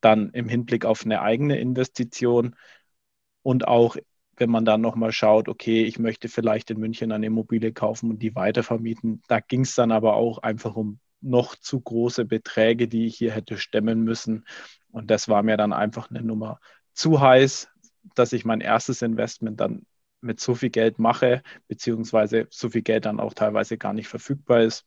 Dann 0.00 0.30
im 0.30 0.48
Hinblick 0.48 0.84
auf 0.84 1.04
eine 1.04 1.22
eigene 1.22 1.58
Investition 1.58 2.56
und 3.42 3.66
auch 3.68 3.96
wenn 4.36 4.50
man 4.50 4.64
dann 4.64 4.80
nochmal 4.80 5.12
schaut, 5.12 5.48
okay, 5.48 5.84
ich 5.84 5.98
möchte 5.98 6.28
vielleicht 6.28 6.70
in 6.70 6.80
München 6.80 7.12
eine 7.12 7.26
Immobilie 7.26 7.72
kaufen 7.72 8.10
und 8.10 8.20
die 8.20 8.34
weitervermieten. 8.34 9.22
Da 9.28 9.40
ging 9.40 9.62
es 9.62 9.74
dann 9.74 9.92
aber 9.92 10.14
auch 10.14 10.38
einfach 10.38 10.76
um 10.76 10.98
noch 11.20 11.56
zu 11.56 11.78
große 11.78 12.24
Beträge, 12.24 12.88
die 12.88 13.06
ich 13.06 13.16
hier 13.16 13.32
hätte 13.32 13.58
stemmen 13.58 14.02
müssen. 14.02 14.46
Und 14.90 15.10
das 15.10 15.28
war 15.28 15.42
mir 15.42 15.58
dann 15.58 15.74
einfach 15.74 16.08
eine 16.08 16.22
Nummer 16.22 16.58
zu 16.94 17.20
heiß, 17.20 17.68
dass 18.14 18.32
ich 18.32 18.46
mein 18.46 18.62
erstes 18.62 19.02
Investment 19.02 19.60
dann 19.60 19.84
mit 20.22 20.40
so 20.40 20.54
viel 20.54 20.70
Geld 20.70 20.98
mache, 20.98 21.42
beziehungsweise 21.68 22.46
so 22.50 22.70
viel 22.70 22.82
Geld 22.82 23.04
dann 23.04 23.20
auch 23.20 23.34
teilweise 23.34 23.76
gar 23.76 23.92
nicht 23.92 24.08
verfügbar 24.08 24.62
ist. 24.62 24.86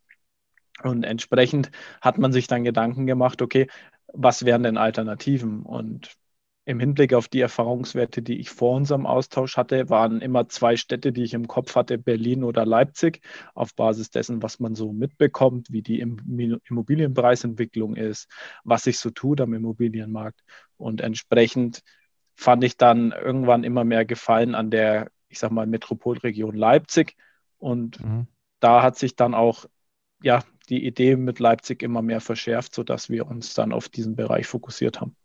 Und 0.81 1.03
entsprechend 1.03 1.69
hat 2.01 2.17
man 2.17 2.31
sich 2.33 2.47
dann 2.47 2.63
Gedanken 2.63 3.05
gemacht, 3.05 3.41
okay, 3.43 3.67
was 4.13 4.45
wären 4.45 4.63
denn 4.63 4.77
Alternativen? 4.77 5.63
Und 5.63 6.15
im 6.65 6.79
Hinblick 6.79 7.13
auf 7.13 7.27
die 7.27 7.41
Erfahrungswerte, 7.41 8.21
die 8.21 8.39
ich 8.39 8.49
vor 8.49 8.75
unserem 8.75 9.05
Austausch 9.05 9.57
hatte, 9.57 9.89
waren 9.89 10.21
immer 10.21 10.47
zwei 10.47 10.77
Städte, 10.77 11.11
die 11.11 11.23
ich 11.23 11.33
im 11.33 11.47
Kopf 11.47 11.75
hatte, 11.75 11.97
Berlin 11.97 12.45
oder 12.45 12.65
Leipzig, 12.65 13.19
auf 13.53 13.75
Basis 13.75 14.11
dessen, 14.11 14.41
was 14.41 14.61
man 14.61 14.73
so 14.73 14.93
mitbekommt, 14.93 15.71
wie 15.71 15.81
die 15.81 15.99
Immobilienpreisentwicklung 15.99 17.97
ist, 17.97 18.29
was 18.63 18.83
sich 18.83 18.97
so 18.99 19.09
tut 19.09 19.41
am 19.41 19.53
Immobilienmarkt. 19.53 20.41
Und 20.77 21.01
entsprechend 21.01 21.81
fand 22.35 22.63
ich 22.63 22.77
dann 22.77 23.11
irgendwann 23.11 23.65
immer 23.65 23.83
mehr 23.83 24.05
Gefallen 24.05 24.55
an 24.55 24.71
der, 24.71 25.11
ich 25.27 25.39
sag 25.39 25.51
mal, 25.51 25.67
Metropolregion 25.67 26.55
Leipzig. 26.55 27.17
Und 27.57 27.99
mhm. 27.99 28.27
da 28.61 28.81
hat 28.83 28.97
sich 28.97 29.17
dann 29.17 29.33
auch 29.33 29.65
ja, 30.23 30.43
die 30.69 30.85
Idee 30.85 31.15
mit 31.15 31.39
Leipzig 31.39 31.83
immer 31.83 32.01
mehr 32.01 32.21
verschärft, 32.21 32.73
sodass 32.75 33.09
wir 33.09 33.27
uns 33.27 33.53
dann 33.53 33.73
auf 33.73 33.89
diesen 33.89 34.15
Bereich 34.15 34.47
fokussiert 34.47 35.01
haben. 35.01 35.15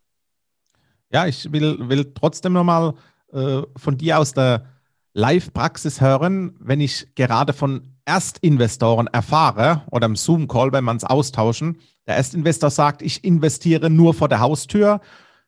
Ja, 1.11 1.25
ich 1.25 1.51
will, 1.51 1.89
will 1.89 2.13
trotzdem 2.13 2.53
nochmal 2.53 2.93
äh, 3.31 3.61
von 3.75 3.97
dir 3.97 4.19
aus 4.19 4.33
der 4.33 4.65
Live-Praxis 5.13 6.01
hören, 6.01 6.55
wenn 6.59 6.81
ich 6.81 7.15
gerade 7.15 7.53
von 7.53 7.95
Erstinvestoren 8.05 9.07
erfahre 9.07 9.83
oder 9.91 10.05
im 10.05 10.15
Zoom-Call, 10.15 10.71
wenn 10.71 10.83
man 10.83 10.97
es 10.97 11.03
austauschen. 11.03 11.79
Der 12.07 12.15
Erstinvestor 12.15 12.69
sagt, 12.69 13.01
ich 13.01 13.23
investiere 13.23 13.89
nur 13.89 14.13
vor 14.13 14.29
der 14.29 14.39
Haustür, 14.39 15.01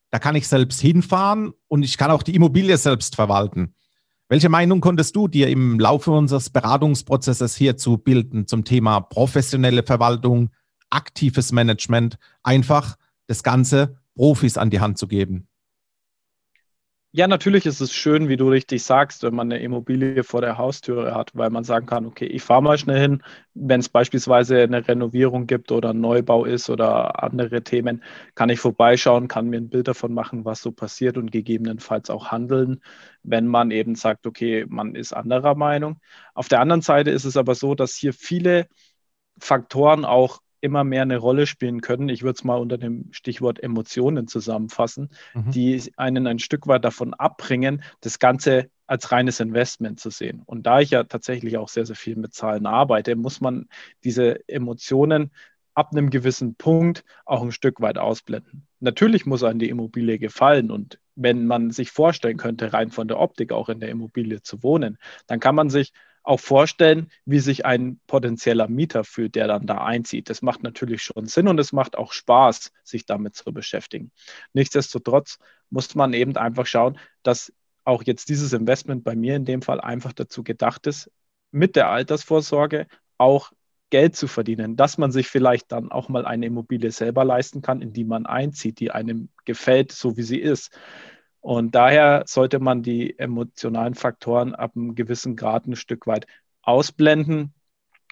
da 0.10 0.20
kann 0.20 0.36
ich 0.36 0.48
selbst 0.48 0.82
hinfahren 0.82 1.54
und 1.68 1.84
ich 1.84 1.98
kann 1.98 2.12
auch 2.12 2.24
die 2.24 2.36
Immobilie 2.36 2.78
selbst 2.78 3.16
verwalten. 3.16 3.74
Welche 4.32 4.48
Meinung 4.48 4.80
konntest 4.80 5.14
du 5.18 5.28
dir 5.28 5.50
im 5.50 5.78
Laufe 5.78 6.10
unseres 6.10 6.50
Beratungsprozesses 6.50 7.54
hierzu 7.58 7.98
bilden 7.98 8.48
zum 8.48 8.64
Thema 8.64 9.02
professionelle 9.02 9.84
Verwaltung, 9.84 10.52
aktives 10.90 11.52
Management, 11.52 12.18
einfach 12.42 12.96
das 13.28 13.44
Ganze 13.44 13.98
Profis 14.16 14.58
an 14.58 14.70
die 14.70 14.80
Hand 14.80 14.98
zu 14.98 15.10
geben? 15.10 15.50
Ja, 17.14 17.28
natürlich 17.28 17.66
ist 17.66 17.82
es 17.82 17.92
schön, 17.94 18.30
wie 18.30 18.38
du 18.38 18.48
richtig 18.50 18.84
sagst, 18.84 19.24
wenn 19.24 19.36
man 19.36 19.52
eine 19.52 19.62
Immobilie 19.62 20.24
vor 20.24 20.40
der 20.40 20.58
Haustüre 20.58 21.14
hat, 21.14 21.32
weil 21.36 21.50
man 21.50 21.66
sagen 21.66 21.86
kann, 21.86 22.06
okay, 22.06 22.26
ich 22.26 22.42
fahre 22.42 22.64
mal 22.64 22.78
schnell 22.78 23.02
hin, 23.02 23.24
wenn 23.54 23.82
es 23.82 23.90
beispielsweise 23.90 24.62
eine 24.64 24.88
Renovierung 24.88 25.46
gibt 25.46 25.74
oder 25.74 25.90
ein 25.90 26.00
Neubau 26.00 26.46
ist 26.46 26.70
oder 26.70 27.22
andere 27.22 27.64
Themen, 27.64 28.02
kann 28.34 28.48
ich 28.50 28.62
vorbeischauen, 28.62 29.28
kann 29.28 29.50
mir 29.50 29.58
ein 29.58 29.70
Bild 29.70 29.90
davon 29.90 30.14
machen, 30.14 30.46
was 30.46 30.62
so 30.62 30.72
passiert 30.72 31.18
und 31.18 31.32
gegebenenfalls 31.34 32.10
auch 32.10 32.32
handeln, 32.32 32.82
wenn 33.24 33.46
man 33.46 33.72
eben 33.72 33.96
sagt, 33.96 34.26
okay, 34.26 34.66
man 34.70 34.96
ist 34.96 35.12
anderer 35.12 35.56
Meinung. 35.56 36.00
Auf 36.34 36.48
der 36.48 36.62
anderen 36.62 36.82
Seite 36.82 37.12
ist 37.12 37.26
es 37.26 37.36
aber 37.36 37.56
so, 37.56 37.76
dass 37.76 37.94
hier 37.94 38.14
viele 38.14 38.68
Faktoren 39.40 40.06
auch 40.06 40.42
immer 40.62 40.84
mehr 40.84 41.02
eine 41.02 41.18
Rolle 41.18 41.48
spielen 41.48 41.82
können. 41.82 42.10
Ich 42.10 42.24
würde 42.24 42.38
es 42.38 42.44
mal 42.44 42.58
unter 42.58 42.78
dem 42.78 43.12
Stichwort 43.12 43.62
Emotionen 43.62 44.28
zusammenfassen, 44.28 45.10
mhm. 45.34 45.52
die 45.52 45.92
einen 45.98 46.28
ein 46.28 46.40
Stück 46.40 46.68
weit 46.68 46.86
davon 46.86 47.14
abbringen, 47.14 47.84
das 48.00 48.20
Ganze 48.20 48.70
als 48.88 49.12
reines 49.12 49.40
Investment 49.40 50.00
zu 50.00 50.10
sehen. 50.10 50.44
Und 50.46 50.66
da 50.66 50.80
ich 50.80 50.92
ja 50.92 51.04
tatsächlich 51.04 51.58
auch 51.58 51.70
sehr, 51.70 51.86
sehr 51.86 51.96
viel 51.96 52.16
mit 52.16 52.34
Zahlen 52.34 52.66
arbeite, 52.66 53.16
muss 53.16 53.42
man 53.42 53.68
diese 54.04 54.48
Emotionen 54.48 55.32
ab 55.74 55.92
einem 55.92 56.10
gewissen 56.10 56.56
Punkt 56.56 57.04
auch 57.26 57.42
ein 57.42 57.52
Stück 57.52 57.82
weit 57.82 57.98
ausblenden. 57.98 58.68
Natürlich 58.80 59.26
muss 59.26 59.44
einem 59.44 59.60
die 59.60 59.70
Immobilie 59.70 60.20
gefallen 60.20 60.70
und 60.72 61.00
wenn 61.16 61.46
man 61.46 61.72
sich 61.72 61.92
vorstellen 61.92 62.38
könnte, 62.38 62.74
rein 62.74 62.92
von 62.92 63.08
der 63.08 63.20
Optik 63.20 63.52
auch 63.52 63.70
in 63.70 63.80
der 63.80 63.90
Immobilie 63.90 64.42
zu 64.42 64.64
wohnen, 64.64 64.98
dann 65.28 65.40
kann 65.40 65.56
man 65.56 65.70
sich 65.70 65.94
auch 66.24 66.40
vorstellen, 66.40 67.12
wie 67.26 67.40
sich 67.40 67.66
ein 67.66 68.00
potenzieller 68.08 68.68
Mieter 68.68 69.04
fühlt, 69.04 69.36
der 69.36 69.48
dann 69.48 69.66
da 69.66 69.84
einzieht. 69.84 70.30
Das 70.30 70.42
macht 70.42 70.64
natürlich 70.64 71.04
schon 71.04 71.26
Sinn 71.26 71.48
und 71.48 71.60
es 71.60 71.74
macht 71.74 71.98
auch 71.98 72.14
Spaß, 72.14 72.72
sich 72.84 73.06
damit 73.06 73.36
zu 73.36 73.52
beschäftigen. 73.54 74.12
Nichtsdestotrotz 74.54 75.40
muss 75.70 75.96
man 75.96 76.14
eben 76.14 76.38
einfach 76.38 76.66
schauen, 76.66 77.00
dass 77.24 77.52
auch 77.84 78.04
jetzt 78.04 78.30
dieses 78.30 78.54
Investment 78.54 79.04
bei 79.04 79.16
mir 79.16 79.36
in 79.36 79.46
dem 79.46 79.62
Fall 79.62 79.82
einfach 79.82 80.14
dazu 80.14 80.44
gedacht 80.44 80.86
ist, 80.88 81.10
mit 81.52 81.76
der 81.76 81.90
Altersvorsorge 81.90 82.88
auch 83.18 83.52
Geld 83.90 84.16
zu 84.16 84.28
verdienen, 84.28 84.78
dass 84.78 84.98
man 84.98 85.12
sich 85.12 85.28
vielleicht 85.28 85.72
dann 85.72 85.92
auch 85.92 86.08
mal 86.08 86.26
eine 86.26 86.46
Immobilie 86.46 86.92
selber 86.92 87.26
leisten 87.26 87.62
kann, 87.62 87.82
in 87.82 87.92
die 87.92 88.06
man 88.06 88.26
einzieht, 88.26 88.80
die 88.80 88.92
einem 88.92 89.30
gefällt, 89.44 89.92
so 89.92 90.16
wie 90.18 90.24
sie 90.24 90.40
ist. 90.40 90.72
Und 91.42 91.74
daher 91.74 92.24
sollte 92.28 92.60
man 92.60 92.84
die 92.84 93.18
emotionalen 93.18 93.96
Faktoren 93.96 94.54
ab 94.54 94.74
einem 94.76 94.96
gewissen 94.96 95.36
Grad 95.36 95.66
ein 95.66 95.76
Stück 95.76 96.06
weit 96.08 96.28
ausblenden. 96.62 97.54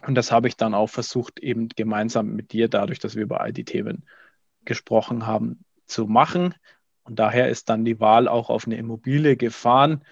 Und 0.05 0.15
das 0.15 0.31
habe 0.31 0.47
ich 0.47 0.57
dann 0.57 0.73
auch 0.73 0.89
versucht, 0.89 1.39
eben 1.39 1.69
gemeinsam 1.69 2.31
mit 2.35 2.51
dir, 2.51 2.69
dadurch, 2.69 2.99
dass 2.99 3.15
wir 3.15 3.23
über 3.23 3.41
all 3.41 3.53
die 3.53 3.65
Themen 3.65 4.07
gesprochen 4.65 5.27
haben, 5.27 5.63
zu 5.85 6.07
machen. 6.07 6.55
Und 7.03 7.19
daher 7.19 7.49
ist 7.49 7.69
dann 7.69 7.85
die 7.85 7.99
Wahl 7.99 8.27
auch 8.27 8.49
auf 8.49 8.65
eine 8.65 8.77
Immobilie 8.77 9.37
gefahren, 9.37 10.03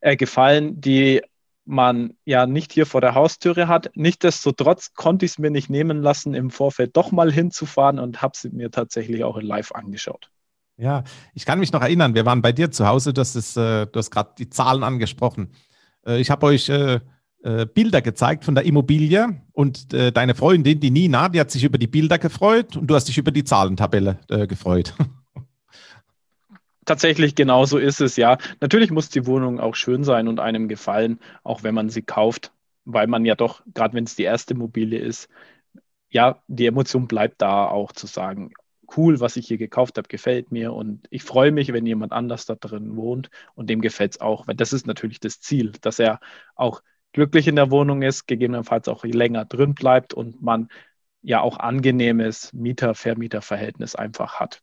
äh, 0.00 0.16
gefallen, 0.16 0.80
die 0.80 1.22
man 1.66 2.16
ja 2.24 2.46
nicht 2.46 2.72
hier 2.72 2.86
vor 2.86 3.00
der 3.00 3.14
Haustüre 3.14 3.68
hat. 3.68 3.90
Nichtsdestotrotz 3.94 4.94
konnte 4.94 5.24
ich 5.24 5.32
es 5.32 5.38
mir 5.38 5.50
nicht 5.50 5.70
nehmen 5.70 6.02
lassen, 6.02 6.34
im 6.34 6.50
Vorfeld 6.50 6.96
doch 6.96 7.12
mal 7.12 7.32
hinzufahren 7.32 7.98
und 7.98 8.22
habe 8.22 8.36
sie 8.36 8.50
mir 8.50 8.70
tatsächlich 8.70 9.24
auch 9.24 9.36
in 9.38 9.46
live 9.46 9.72
angeschaut. 9.72 10.30
Ja, 10.76 11.04
ich 11.34 11.46
kann 11.46 11.60
mich 11.60 11.72
noch 11.72 11.82
erinnern, 11.82 12.14
wir 12.14 12.26
waren 12.26 12.42
bei 12.42 12.52
dir 12.52 12.70
zu 12.70 12.86
Hause, 12.86 13.12
das 13.12 13.36
ist, 13.36 13.56
äh, 13.56 13.86
du 13.86 13.98
hast 13.98 14.10
gerade 14.10 14.32
die 14.38 14.50
Zahlen 14.50 14.82
angesprochen. 14.82 15.52
Äh, 16.04 16.20
ich 16.20 16.30
habe 16.30 16.46
euch 16.46 16.68
äh, 16.68 17.00
äh, 17.44 17.66
Bilder 17.66 18.02
gezeigt 18.02 18.44
von 18.44 18.54
der 18.54 18.64
Immobilie 18.64 19.40
und 19.52 19.92
äh, 19.92 20.10
deine 20.10 20.34
Freundin, 20.34 20.80
die 20.80 20.90
Nina, 20.90 21.28
die 21.28 21.38
hat 21.38 21.50
sich 21.50 21.62
über 21.62 21.78
die 21.78 21.86
Bilder 21.86 22.18
gefreut 22.18 22.76
und 22.76 22.88
du 22.88 22.94
hast 22.94 23.06
dich 23.06 23.18
über 23.18 23.30
die 23.30 23.44
Zahlentabelle 23.44 24.18
äh, 24.28 24.46
gefreut. 24.46 24.94
Tatsächlich 26.86 27.34
genau 27.34 27.66
so 27.66 27.78
ist 27.78 28.00
es, 28.00 28.16
ja. 28.16 28.38
Natürlich 28.60 28.90
muss 28.90 29.10
die 29.10 29.26
Wohnung 29.26 29.60
auch 29.60 29.74
schön 29.74 30.04
sein 30.04 30.26
und 30.26 30.40
einem 30.40 30.68
gefallen, 30.68 31.18
auch 31.42 31.62
wenn 31.62 31.74
man 31.74 31.88
sie 31.88 32.02
kauft, 32.02 32.52
weil 32.84 33.06
man 33.06 33.24
ja 33.24 33.36
doch, 33.36 33.62
gerade 33.74 33.94
wenn 33.94 34.04
es 34.04 34.16
die 34.16 34.24
erste 34.24 34.54
Immobilie 34.54 34.98
ist, 34.98 35.28
ja, 36.10 36.42
die 36.48 36.66
Emotion 36.66 37.08
bleibt 37.08 37.42
da 37.42 37.66
auch 37.66 37.92
zu 37.92 38.06
sagen, 38.06 38.52
cool, 38.96 39.20
was 39.20 39.36
ich 39.36 39.46
hier 39.46 39.58
gekauft 39.58 39.98
habe, 39.98 40.08
gefällt 40.08 40.52
mir 40.52 40.72
und 40.72 41.06
ich 41.10 41.22
freue 41.22 41.52
mich, 41.52 41.72
wenn 41.72 41.86
jemand 41.86 42.12
anders 42.12 42.46
da 42.46 42.54
drin 42.54 42.96
wohnt 42.96 43.30
und 43.54 43.70
dem 43.70 43.80
gefällt 43.80 44.12
es 44.12 44.20
auch, 44.20 44.46
weil 44.46 44.54
das 44.54 44.72
ist 44.72 44.86
natürlich 44.86 45.20
das 45.20 45.40
Ziel, 45.40 45.72
dass 45.80 45.98
er 45.98 46.20
auch 46.54 46.82
glücklich 47.12 47.48
in 47.48 47.56
der 47.56 47.70
Wohnung 47.70 48.02
ist, 48.02 48.26
gegebenenfalls 48.26 48.88
auch 48.88 49.04
länger 49.04 49.44
drin 49.44 49.74
bleibt 49.74 50.14
und 50.14 50.42
man 50.42 50.68
ja 51.22 51.40
auch 51.40 51.58
angenehmes 51.58 52.52
Mieter-Vermieter-Verhältnis 52.52 53.94
einfach 53.94 54.40
hat. 54.40 54.60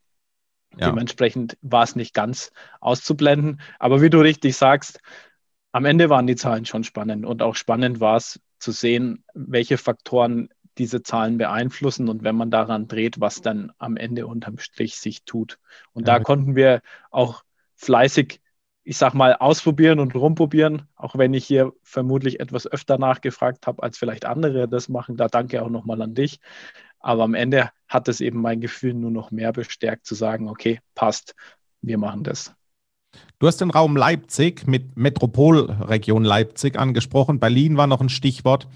Ja. 0.78 0.90
Dementsprechend 0.90 1.58
war 1.62 1.84
es 1.84 1.96
nicht 1.96 2.14
ganz 2.14 2.52
auszublenden, 2.80 3.62
aber 3.80 4.02
wie 4.02 4.10
du 4.10 4.20
richtig 4.20 4.56
sagst, 4.56 5.00
am 5.72 5.86
Ende 5.86 6.10
waren 6.10 6.28
die 6.28 6.36
Zahlen 6.36 6.66
schon 6.66 6.84
spannend 6.84 7.26
und 7.26 7.42
auch 7.42 7.56
spannend 7.56 8.00
war 8.00 8.18
es 8.18 8.40
zu 8.60 8.72
sehen, 8.72 9.24
welche 9.34 9.78
Faktoren 9.78 10.50
diese 10.78 11.04
Zahlen 11.04 11.38
beeinflussen 11.38 12.10
und 12.10 12.24
wenn 12.24 12.36
man 12.36 12.52
daran 12.52 12.88
dreht, 12.88 13.20
was 13.20 13.42
dann 13.42 13.72
am 13.78 13.98
Ende 13.98 14.28
unterm 14.28 14.58
Strich 14.58 14.96
sich 14.96 15.24
tut. 15.24 15.60
Und 15.94 16.08
ja. 16.08 16.18
da 16.18 16.24
konnten 16.24 16.56
wir 16.56 16.82
auch 17.10 17.44
fleißig, 17.76 18.42
ich 18.84 18.98
sag 18.98 19.14
mal, 19.14 19.36
ausprobieren 19.36 20.00
und 20.00 20.16
rumprobieren, 20.16 20.84
auch 20.96 21.16
wenn 21.18 21.34
ich 21.34 21.46
hier 21.46 21.74
vermutlich 21.84 22.40
etwas 22.40 22.68
öfter 22.68 22.98
nachgefragt 22.98 23.68
habe, 23.68 23.84
als 23.84 23.98
vielleicht 23.98 24.26
andere 24.26 24.68
das 24.68 24.90
machen. 24.90 25.18
Da 25.18 25.28
danke 25.28 25.62
auch 25.62 25.70
nochmal 25.70 26.02
an 26.02 26.16
dich. 26.16 26.40
Aber 27.00 27.24
am 27.24 27.34
Ende 27.34 27.70
hat 27.88 28.08
es 28.08 28.22
eben 28.22 28.42
mein 28.42 28.62
Gefühl 28.62 28.94
nur 28.94 29.12
noch 29.12 29.32
mehr 29.32 29.52
bestärkt 29.52 30.06
zu 30.06 30.16
sagen, 30.16 30.48
okay, 30.48 30.80
passt, 30.96 31.36
wir 31.82 31.98
machen 31.98 32.24
das. 32.24 32.54
Du 33.40 33.48
hast 33.48 33.60
den 33.60 33.72
Raum 33.72 33.98
Leipzig 33.98 34.68
mit 34.68 34.96
Metropolregion 34.96 36.24
Leipzig 36.24 36.78
angesprochen. 36.78 37.40
Berlin 37.40 37.76
war 37.76 37.88
noch 37.88 38.00
ein 38.00 38.10
Stichwort. 38.10 38.68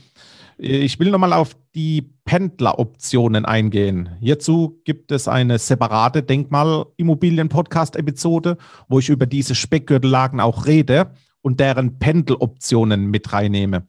Ich 0.57 0.99
will 0.99 1.11
nochmal 1.11 1.33
auf 1.33 1.57
die 1.75 2.13
Pendleroptionen 2.23 3.43
eingehen. 3.43 4.11
Hierzu 4.21 4.79
gibt 4.85 5.11
es 5.11 5.27
eine 5.27 5.59
separate 5.59 6.23
Denkmalimmobilien-Podcast-Episode, 6.23 8.55
wo 8.87 8.99
ich 8.99 9.09
über 9.09 9.25
diese 9.25 9.53
Speckgürtellagen 9.53 10.39
auch 10.39 10.65
rede 10.65 11.11
und 11.41 11.59
deren 11.59 11.99
Pendeloptionen 11.99 13.07
mit 13.07 13.33
reinnehme. 13.33 13.85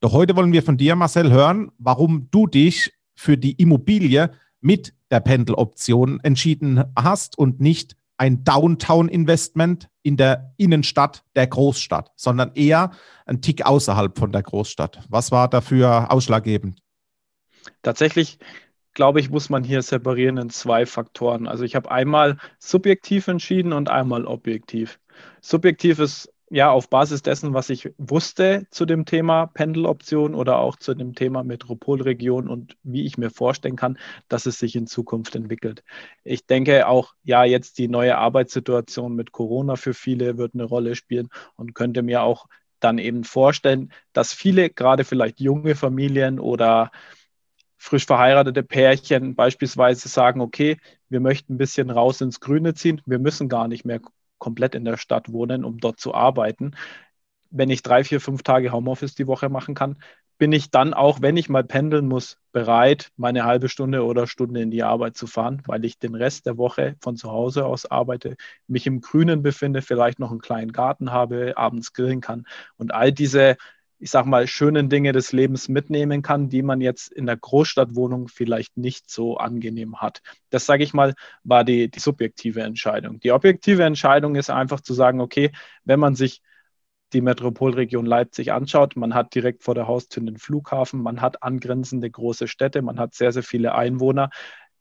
Doch 0.00 0.12
heute 0.12 0.34
wollen 0.34 0.52
wir 0.52 0.64
von 0.64 0.76
dir, 0.76 0.96
Marcel, 0.96 1.30
hören, 1.30 1.70
warum 1.78 2.26
du 2.32 2.48
dich 2.48 2.92
für 3.14 3.38
die 3.38 3.52
Immobilie 3.52 4.32
mit 4.60 4.92
der 5.10 5.20
Pendeloption 5.20 6.20
entschieden 6.20 6.84
hast 6.96 7.38
und 7.38 7.60
nicht 7.60 7.96
ein 8.18 8.44
Downtown-Investment 8.44 9.88
in 10.02 10.16
der 10.16 10.52
Innenstadt 10.56 11.24
der 11.36 11.46
Großstadt, 11.46 12.12
sondern 12.16 12.52
eher 12.54 12.90
ein 13.26 13.40
Tick 13.40 13.64
außerhalb 13.64 14.18
von 14.18 14.32
der 14.32 14.42
Großstadt. 14.42 15.00
Was 15.08 15.32
war 15.32 15.48
dafür 15.48 16.12
ausschlaggebend? 16.12 16.82
Tatsächlich 17.82 18.38
glaube 18.94 19.20
ich, 19.20 19.30
muss 19.30 19.48
man 19.48 19.62
hier 19.62 19.80
separieren 19.82 20.38
in 20.38 20.50
zwei 20.50 20.84
Faktoren. 20.84 21.46
Also 21.46 21.62
ich 21.62 21.76
habe 21.76 21.90
einmal 21.90 22.38
subjektiv 22.58 23.28
entschieden 23.28 23.72
und 23.72 23.88
einmal 23.88 24.26
objektiv. 24.26 24.98
Subjektiv 25.40 26.00
ist 26.00 26.32
ja 26.50 26.70
auf 26.70 26.88
Basis 26.88 27.22
dessen, 27.22 27.54
was 27.54 27.70
ich 27.70 27.92
wusste 27.98 28.66
zu 28.70 28.86
dem 28.86 29.04
Thema 29.04 29.46
Pendeloption 29.46 30.34
oder 30.34 30.58
auch 30.58 30.76
zu 30.76 30.94
dem 30.94 31.14
Thema 31.14 31.44
Metropolregion 31.44 32.48
und 32.48 32.76
wie 32.82 33.04
ich 33.04 33.18
mir 33.18 33.30
vorstellen 33.30 33.76
kann, 33.76 33.98
dass 34.28 34.46
es 34.46 34.58
sich 34.58 34.76
in 34.76 34.86
Zukunft 34.86 35.34
entwickelt. 35.34 35.82
Ich 36.24 36.46
denke 36.46 36.86
auch, 36.88 37.14
ja, 37.24 37.44
jetzt 37.44 37.78
die 37.78 37.88
neue 37.88 38.16
Arbeitssituation 38.18 39.14
mit 39.14 39.32
Corona 39.32 39.76
für 39.76 39.94
viele 39.94 40.38
wird 40.38 40.54
eine 40.54 40.64
Rolle 40.64 40.94
spielen 40.94 41.28
und 41.56 41.74
könnte 41.74 42.02
mir 42.02 42.22
auch 42.22 42.46
dann 42.80 42.98
eben 42.98 43.24
vorstellen, 43.24 43.92
dass 44.12 44.32
viele, 44.32 44.70
gerade 44.70 45.04
vielleicht 45.04 45.40
junge 45.40 45.74
Familien 45.74 46.38
oder 46.38 46.90
frisch 47.76 48.06
verheiratete 48.06 48.62
Pärchen 48.62 49.34
beispielsweise 49.34 50.08
sagen, 50.08 50.40
okay, 50.40 50.76
wir 51.08 51.20
möchten 51.20 51.54
ein 51.54 51.58
bisschen 51.58 51.90
raus 51.90 52.20
ins 52.20 52.40
Grüne 52.40 52.74
ziehen, 52.74 53.00
wir 53.06 53.18
müssen 53.18 53.48
gar 53.48 53.68
nicht 53.68 53.84
mehr 53.84 54.00
komplett 54.38 54.74
in 54.74 54.84
der 54.84 54.96
Stadt 54.96 55.32
wohnen, 55.32 55.64
um 55.64 55.78
dort 55.78 56.00
zu 56.00 56.14
arbeiten. 56.14 56.72
Wenn 57.50 57.70
ich 57.70 57.82
drei, 57.82 58.04
vier, 58.04 58.20
fünf 58.20 58.42
Tage 58.42 58.72
Homeoffice 58.72 59.14
die 59.14 59.26
Woche 59.26 59.48
machen 59.48 59.74
kann, 59.74 59.98
bin 60.38 60.52
ich 60.52 60.70
dann 60.70 60.94
auch, 60.94 61.20
wenn 61.20 61.36
ich 61.36 61.48
mal 61.48 61.64
pendeln 61.64 62.06
muss, 62.06 62.38
bereit, 62.52 63.10
meine 63.16 63.44
halbe 63.44 63.68
Stunde 63.68 64.04
oder 64.04 64.26
Stunde 64.26 64.60
in 64.62 64.70
die 64.70 64.84
Arbeit 64.84 65.16
zu 65.16 65.26
fahren, 65.26 65.62
weil 65.66 65.84
ich 65.84 65.98
den 65.98 66.14
Rest 66.14 66.46
der 66.46 66.56
Woche 66.56 66.96
von 67.00 67.16
zu 67.16 67.30
Hause 67.30 67.66
aus 67.66 67.90
arbeite, 67.90 68.36
mich 68.68 68.86
im 68.86 69.00
Grünen 69.00 69.42
befinde, 69.42 69.82
vielleicht 69.82 70.20
noch 70.20 70.30
einen 70.30 70.40
kleinen 70.40 70.72
Garten 70.72 71.10
habe, 71.10 71.54
abends 71.56 71.92
grillen 71.92 72.20
kann 72.20 72.46
und 72.76 72.94
all 72.94 73.12
diese 73.12 73.56
ich 73.98 74.10
sag 74.10 74.26
mal, 74.26 74.46
schönen 74.46 74.88
Dinge 74.88 75.12
des 75.12 75.32
Lebens 75.32 75.68
mitnehmen 75.68 76.22
kann, 76.22 76.48
die 76.48 76.62
man 76.62 76.80
jetzt 76.80 77.10
in 77.10 77.26
der 77.26 77.36
Großstadtwohnung 77.36 78.28
vielleicht 78.28 78.76
nicht 78.76 79.10
so 79.10 79.36
angenehm 79.38 80.00
hat. 80.00 80.22
Das, 80.50 80.66
sage 80.66 80.84
ich 80.84 80.94
mal, 80.94 81.14
war 81.42 81.64
die, 81.64 81.90
die 81.90 81.98
subjektive 81.98 82.62
Entscheidung. 82.62 83.18
Die 83.20 83.32
objektive 83.32 83.82
Entscheidung 83.82 84.36
ist 84.36 84.50
einfach 84.50 84.80
zu 84.80 84.94
sagen, 84.94 85.20
okay, 85.20 85.50
wenn 85.84 85.98
man 85.98 86.14
sich 86.14 86.42
die 87.12 87.20
Metropolregion 87.20 88.06
Leipzig 88.06 88.52
anschaut, 88.52 88.96
man 88.96 89.14
hat 89.14 89.34
direkt 89.34 89.62
vor 89.64 89.74
der 89.74 89.88
Haustür 89.88 90.22
den 90.22 90.38
Flughafen, 90.38 91.02
man 91.02 91.20
hat 91.20 91.42
angrenzende 91.42 92.10
große 92.10 92.46
Städte, 92.48 92.82
man 92.82 93.00
hat 93.00 93.14
sehr, 93.14 93.32
sehr 93.32 93.42
viele 93.42 93.74
Einwohner, 93.74 94.30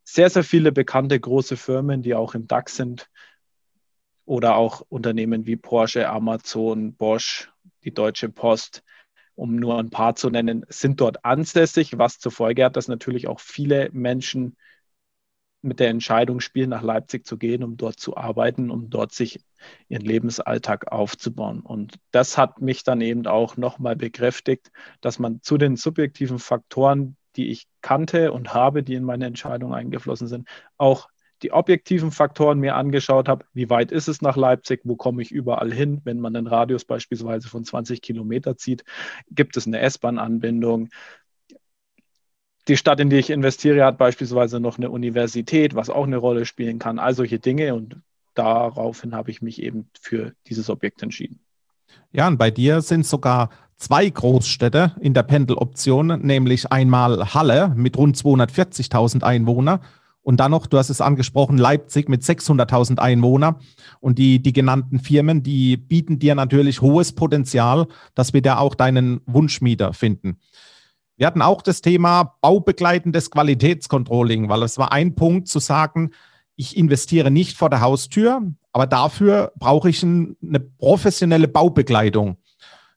sehr, 0.03 0.29
sehr 0.29 0.43
viele 0.43 0.71
bekannte 0.71 1.19
große 1.19 1.57
Firmen, 1.57 2.01
die 2.01 2.15
auch 2.15 2.36
im 2.36 2.47
DAX 2.47 2.75
sind 2.75 3.09
oder 4.25 4.55
auch 4.55 4.81
Unternehmen 4.89 5.45
wie 5.45 5.55
Porsche, 5.55 6.09
Amazon, 6.09 6.93
Bosch, 6.95 7.50
die 7.83 7.93
Deutsche 7.93 8.29
Post, 8.29 8.83
um 9.38 9.56
nur 9.56 9.77
ein 9.79 9.91
paar 9.91 10.15
zu 10.15 10.29
nennen, 10.29 10.65
sind 10.67 11.00
dort 11.00 11.24
ansässig, 11.24 11.98
was 11.98 12.20
zur 12.20 12.32
Folge 12.32 12.65
hat, 12.65 12.75
dass 12.75 12.88
natürlich 12.88 13.27
auch 13.27 13.39
viele 13.39 13.89
Menschen 13.94 14.58
mit 15.62 15.79
der 15.79 15.89
Entscheidung 15.89 16.39
spielen, 16.39 16.70
nach 16.70 16.82
Leipzig 16.82 17.25
zu 17.25 17.38
gehen, 17.38 17.63
um 17.63 17.77
dort 17.77 18.00
zu 18.00 18.17
arbeiten, 18.17 18.72
um 18.72 18.89
dort 18.89 19.12
sich 19.12 19.39
ihren 19.89 20.03
Lebensalltag 20.03 20.91
aufzubauen. 20.91 21.62
Und 21.62 22.00
das 22.12 22.38
hat 22.38 22.62
mich 22.62 22.84
dann 22.84 23.01
eben 23.01 23.27
auch 23.27 23.58
nochmal 23.58 23.96
bekräftigt, 23.96 24.72
dass 25.01 25.20
man 25.20 25.41
zu 25.41 25.58
den 25.58 25.75
subjektiven 25.75 26.39
Faktoren, 26.39 27.15
die 27.36 27.50
ich 27.50 27.67
kannte 27.82 28.32
und 28.32 28.53
habe, 28.56 28.82
die 28.82 28.96
in 28.96 29.03
meine 29.03 29.27
Entscheidung 29.27 29.74
eingeflossen 29.74 30.27
sind, 30.27 30.48
auch 30.77 31.10
die 31.44 31.51
objektiven 31.51 32.12
Faktoren 32.12 32.60
mir 32.60 32.75
angeschaut 32.75 33.27
habe, 33.27 33.46
wie 33.53 33.70
weit 33.70 33.91
ist 33.91 34.08
es 34.08 34.22
nach 34.22 34.38
Leipzig, 34.38 34.82
wo 34.84 34.96
komme 34.96 35.22
ich 35.22 35.32
überall 35.32 35.72
hin, 35.72 36.01
wenn 36.03 36.20
man 36.20 36.36
einen 36.36 36.48
Radius 36.48 36.86
beispielsweise 36.86 37.48
von 37.48 37.63
20 37.63 38.01
Kilometer 38.01 38.58
zieht, 38.58 38.84
gibt 39.29 39.58
es 39.58 39.67
eine 39.67 39.79
S-Bahn-Anbindung. 39.79 40.89
Die 42.67 42.77
Stadt, 42.77 43.00
in 43.00 43.10
die 43.10 43.17
ich 43.17 43.29
investiere, 43.29 43.85
hat 43.85 43.98
beispielsweise 43.98 44.59
noch 44.59 44.77
eine 44.77 44.90
Universität, 44.90 45.75
was 45.75 45.90
auch 45.90 46.05
eine 46.05 46.18
Rolle 46.18 46.46
spielen 46.46 46.79
kann, 46.79 47.00
all 47.00 47.14
solche 47.14 47.40
Dinge 47.40 47.75
und 47.75 48.01
daraufhin 48.33 49.16
habe 49.16 49.31
ich 49.31 49.42
mich 49.42 49.61
eben 49.61 49.90
für 50.00 50.33
dieses 50.48 50.70
Objekt 50.70 51.01
entschieden. 51.01 51.40
Ja, 52.11 52.27
und 52.27 52.38
bei 52.38 52.51
dir 52.51 52.81
sind 52.81 53.05
sogar 53.05 53.50
zwei 53.77 54.09
Großstädte 54.09 54.96
in 55.00 55.14
der 55.14 55.24
Pendeloption, 55.24 56.07
nämlich 56.22 56.72
einmal 56.72 57.33
Halle 57.33 57.74
mit 57.75 57.98
rund 57.98 58.18
240.000 58.18 59.24
Einwohnern 59.24 59.79
und 60.27 60.42
dann 60.42 60.51
noch, 60.51 60.68
du 60.68 60.77
hast 60.77 60.90
es 60.90 61.00
angesprochen, 61.00 61.57
Leipzig 61.57 62.09
mit 62.09 62.22
600.000 62.22 63.00
Einwohnern. 63.00 63.55
Und 64.01 64.18
die, 64.18 64.42
die 64.42 64.51
genannten 64.51 65.00
Firmen, 65.00 65.42
die 65.42 65.77
bieten 65.77 66.20
dir 66.20 66.35
natürlich 66.35 66.81
hohes 66.81 67.13
Potenzial, 67.13 67.87
dass 68.13 68.33
wir 68.33 68.42
da 68.42 68.57
auch 68.57 68.75
deinen 68.75 69.22
Wunschmieter 69.25 69.94
finden. 69.94 70.37
Wir 71.16 71.27
hatten 71.27 71.42
auch 71.42 71.61
das 71.61 71.79
Thema 71.79 72.35
baubegleitendes 72.42 73.31
Qualitätscontrolling, 73.31 74.50
weil 74.50 74.63
es 74.63 74.77
war 74.77 74.92
ein 74.92 75.16
Punkt 75.16 75.48
zu 75.48 75.59
sagen, 75.59 76.11
ich 76.57 76.75
investiere 76.75 77.31
nicht 77.31 77.55
vor 77.55 77.70
der 77.70 77.79
Haustür, 77.79 78.42
aber 78.74 78.85
dafür 78.85 79.53
brauche 79.55 79.90
ich 79.90 80.03
eine 80.03 80.59
professionelle 80.59 81.48
Baubegleitung. 81.48 82.35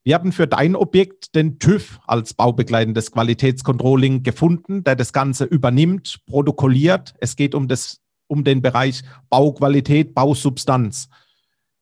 Wir 0.02 0.14
haben 0.14 0.32
für 0.32 0.46
dein 0.46 0.76
Objekt 0.76 1.34
den 1.34 1.58
TÜV 1.58 2.00
als 2.06 2.32
baubegleitendes 2.32 3.12
Qualitätscontrolling 3.12 4.22
gefunden, 4.22 4.82
der 4.82 4.96
das 4.96 5.12
Ganze 5.12 5.44
übernimmt, 5.44 6.20
protokolliert. 6.26 7.14
Es 7.20 7.36
geht 7.36 7.54
um, 7.54 7.68
das, 7.68 8.00
um 8.26 8.42
den 8.42 8.62
Bereich 8.62 9.02
Bauqualität, 9.28 10.14
Bausubstanz. 10.14 11.10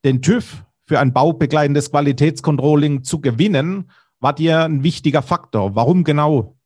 Den 0.04 0.20
TÜV 0.20 0.64
für 0.84 0.98
ein 0.98 1.12
baubegleitendes 1.12 1.90
Qualitätscontrolling 1.90 3.04
zu 3.04 3.20
gewinnen, 3.20 3.90
war 4.20 4.32
dir 4.32 4.64
ein 4.64 4.82
wichtiger 4.82 5.22
Faktor. 5.22 5.76
Warum 5.76 6.02
genau? 6.02 6.58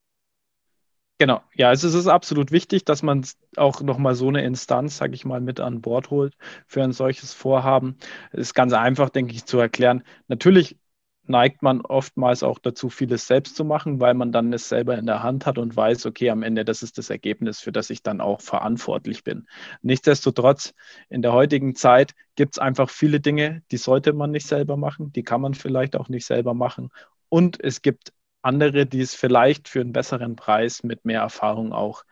Genau, 1.18 1.40
ja, 1.54 1.70
es 1.70 1.84
ist 1.84 2.06
absolut 2.06 2.50
wichtig, 2.50 2.84
dass 2.84 3.02
man 3.02 3.24
auch 3.56 3.82
nochmal 3.82 4.14
so 4.14 4.28
eine 4.28 4.42
Instanz, 4.42 4.96
sage 4.96 5.14
ich 5.14 5.24
mal, 5.24 5.40
mit 5.40 5.60
an 5.60 5.80
Bord 5.80 6.10
holt 6.10 6.34
für 6.66 6.82
ein 6.82 6.92
solches 6.92 7.34
Vorhaben. 7.34 7.96
Es 8.32 8.40
ist 8.40 8.54
ganz 8.54 8.72
einfach, 8.72 9.10
denke 9.10 9.34
ich, 9.34 9.44
zu 9.44 9.58
erklären. 9.58 10.02
Natürlich 10.28 10.78
neigt 11.26 11.62
man 11.62 11.80
oftmals 11.82 12.42
auch 12.42 12.58
dazu, 12.58 12.90
vieles 12.90 13.26
selbst 13.26 13.56
zu 13.56 13.64
machen, 13.64 14.00
weil 14.00 14.14
man 14.14 14.32
dann 14.32 14.52
es 14.52 14.68
selber 14.68 14.98
in 14.98 15.06
der 15.06 15.22
Hand 15.22 15.46
hat 15.46 15.58
und 15.58 15.76
weiß, 15.76 16.06
okay, 16.06 16.30
am 16.30 16.42
Ende, 16.42 16.64
das 16.64 16.82
ist 16.82 16.98
das 16.98 17.10
Ergebnis, 17.10 17.60
für 17.60 17.72
das 17.72 17.90
ich 17.90 18.02
dann 18.02 18.20
auch 18.20 18.40
verantwortlich 18.40 19.24
bin. 19.24 19.46
Nichtsdestotrotz, 19.82 20.74
in 21.08 21.22
der 21.22 21.32
heutigen 21.32 21.74
Zeit 21.74 22.14
gibt 22.34 22.54
es 22.54 22.58
einfach 22.58 22.90
viele 22.90 23.20
Dinge, 23.20 23.62
die 23.70 23.76
sollte 23.76 24.12
man 24.12 24.30
nicht 24.30 24.46
selber 24.46 24.76
machen, 24.76 25.12
die 25.12 25.22
kann 25.22 25.40
man 25.40 25.54
vielleicht 25.54 25.96
auch 25.96 26.08
nicht 26.08 26.26
selber 26.26 26.54
machen. 26.54 26.90
Und 27.28 27.62
es 27.62 27.82
gibt 27.82 28.12
andere, 28.42 28.86
die 28.86 29.00
es 29.00 29.14
vielleicht 29.14 29.68
für 29.68 29.80
einen 29.80 29.92
besseren 29.92 30.36
Preis 30.36 30.82
mit 30.82 31.04
mehr 31.04 31.20
Erfahrung 31.20 31.72
auch 31.72 32.04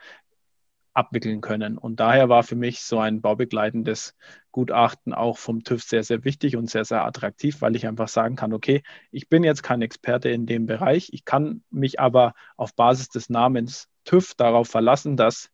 abwickeln 1.00 1.40
können. 1.40 1.78
Und 1.78 1.98
daher 2.00 2.28
war 2.28 2.42
für 2.42 2.56
mich 2.56 2.82
so 2.82 2.98
ein 2.98 3.20
baubegleitendes 3.20 4.14
Gutachten 4.52 5.14
auch 5.14 5.38
vom 5.38 5.64
TÜV 5.64 5.82
sehr, 5.82 6.04
sehr 6.04 6.24
wichtig 6.24 6.56
und 6.56 6.70
sehr, 6.70 6.84
sehr 6.84 7.04
attraktiv, 7.04 7.60
weil 7.62 7.74
ich 7.76 7.86
einfach 7.86 8.08
sagen 8.08 8.36
kann, 8.36 8.52
okay, 8.52 8.82
ich 9.10 9.28
bin 9.28 9.42
jetzt 9.44 9.62
kein 9.62 9.82
Experte 9.82 10.28
in 10.28 10.46
dem 10.46 10.66
Bereich, 10.66 11.10
ich 11.12 11.24
kann 11.24 11.62
mich 11.70 12.00
aber 12.00 12.34
auf 12.56 12.74
Basis 12.74 13.08
des 13.08 13.30
Namens 13.30 13.88
TÜV 14.04 14.34
darauf 14.34 14.68
verlassen, 14.68 15.16
dass 15.16 15.50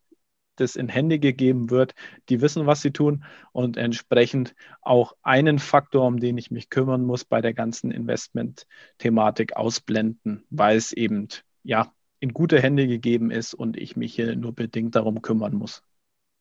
das 0.57 0.77
in 0.77 0.89
Hände 0.89 1.19
gegeben 1.19 1.71
wird, 1.71 1.95
die 2.29 2.41
wissen, 2.41 2.67
was 2.67 2.81
sie 2.81 2.91
tun 2.91 3.25
und 3.53 3.77
entsprechend 3.77 4.55
auch 4.81 5.15
einen 5.23 5.59
Faktor, 5.59 6.07
um 6.07 6.19
den 6.19 6.39
ich 6.39 6.51
mich 6.51 6.71
kümmern 6.71 7.05
muss, 7.05 7.25
bei 7.25 7.41
der 7.41 7.55
ganzen 7.55 7.91
Investment-Thematik 7.91 9.57
ausblenden, 9.57 10.45
weil 10.51 10.77
es 10.77 10.93
eben 10.93 11.29
ja 11.63 11.93
in 12.21 12.33
gute 12.33 12.61
Hände 12.61 12.87
gegeben 12.87 13.31
ist 13.31 13.55
und 13.55 13.77
ich 13.77 13.97
mich 13.97 14.15
hier 14.15 14.37
nur 14.37 14.53
bedingt 14.53 14.95
darum 14.95 15.23
kümmern 15.23 15.55
muss. 15.55 15.83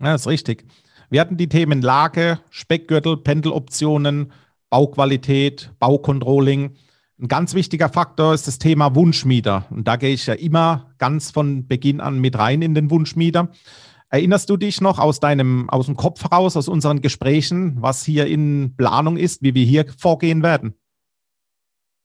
Ja, 0.02 0.14
das 0.14 0.22
ist 0.22 0.28
richtig. 0.28 0.66
Wir 1.10 1.22
hatten 1.22 1.38
die 1.38 1.50
Themen 1.50 1.82
Lage, 1.82 2.40
Speckgürtel, 2.50 3.18
Pendeloptionen, 3.18 4.32
Bauqualität, 4.70 5.72
Baucontrolling. 5.80 6.76
Ein 7.18 7.28
ganz 7.28 7.54
wichtiger 7.54 7.90
Faktor 7.90 8.34
ist 8.34 8.48
das 8.48 8.60
Thema 8.60 8.96
Wunschmieter. 8.96 9.66
Und 9.70 9.88
da 9.88 9.96
gehe 9.96 10.14
ich 10.14 10.26
ja 10.26 10.34
immer 10.34 10.94
ganz 10.98 11.32
von 11.32 11.68
Beginn 11.68 12.02
an 12.02 12.20
mit 12.20 12.38
rein 12.38 12.62
in 12.62 12.74
den 12.74 12.90
Wunschmieter. 12.90 13.50
Erinnerst 14.10 14.50
du 14.50 14.58
dich 14.58 14.82
noch 14.82 15.00
aus 15.00 15.20
deinem, 15.20 15.70
aus 15.70 15.86
dem 15.86 15.96
Kopf 15.96 16.24
heraus, 16.24 16.58
aus 16.58 16.68
unseren 16.68 17.02
Gesprächen, 17.02 17.78
was 17.82 18.04
hier 18.04 18.28
in 18.28 18.76
Planung 18.78 19.18
ist, 19.18 19.42
wie 19.44 19.56
wir 19.56 19.66
hier 19.66 19.86
vorgehen 19.98 20.44
werden? 20.44 20.76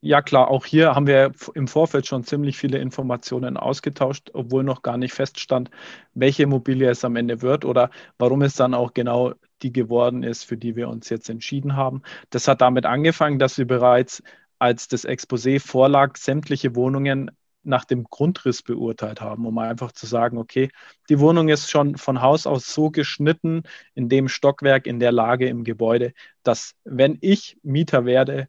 Ja, 0.02 0.22
klar, 0.22 0.48
auch 0.48 0.64
hier 0.64 0.94
haben 0.94 1.06
wir 1.06 1.32
im 1.54 1.68
Vorfeld 1.68 2.06
schon 2.06 2.24
ziemlich 2.24 2.56
viele 2.56 2.78
Informationen 2.78 3.58
ausgetauscht, 3.58 4.30
obwohl 4.32 4.64
noch 4.64 4.80
gar 4.80 4.96
nicht 4.96 5.12
feststand, 5.12 5.70
welche 6.14 6.44
Immobilie 6.44 6.88
es 6.88 7.04
am 7.04 7.16
Ende 7.16 7.42
wird 7.42 7.66
oder 7.66 7.90
warum 8.18 8.40
es 8.40 8.54
dann 8.54 8.72
auch 8.72 8.94
genau 8.94 9.34
die 9.60 9.72
geworden 9.72 10.22
ist, 10.22 10.44
für 10.44 10.56
die 10.56 10.74
wir 10.74 10.88
uns 10.88 11.10
jetzt 11.10 11.28
entschieden 11.28 11.76
haben. 11.76 12.00
Das 12.30 12.48
hat 12.48 12.62
damit 12.62 12.86
angefangen, 12.86 13.38
dass 13.38 13.58
wir 13.58 13.66
bereits, 13.66 14.22
als 14.58 14.88
das 14.88 15.04
Exposé 15.06 15.60
vorlag, 15.60 16.16
sämtliche 16.16 16.74
Wohnungen 16.74 17.30
nach 17.62 17.84
dem 17.84 18.04
Grundriss 18.04 18.62
beurteilt 18.62 19.20
haben, 19.20 19.44
um 19.44 19.58
einfach 19.58 19.92
zu 19.92 20.06
sagen, 20.06 20.38
okay, 20.38 20.70
die 21.10 21.20
Wohnung 21.20 21.50
ist 21.50 21.70
schon 21.70 21.98
von 21.98 22.22
Haus 22.22 22.46
aus 22.46 22.72
so 22.72 22.90
geschnitten, 22.90 23.64
in 23.94 24.08
dem 24.08 24.28
Stockwerk, 24.28 24.86
in 24.86 24.98
der 24.98 25.12
Lage 25.12 25.46
im 25.46 25.62
Gebäude, 25.62 26.14
dass 26.42 26.74
wenn 26.84 27.18
ich 27.20 27.58
Mieter 27.62 28.06
werde, 28.06 28.48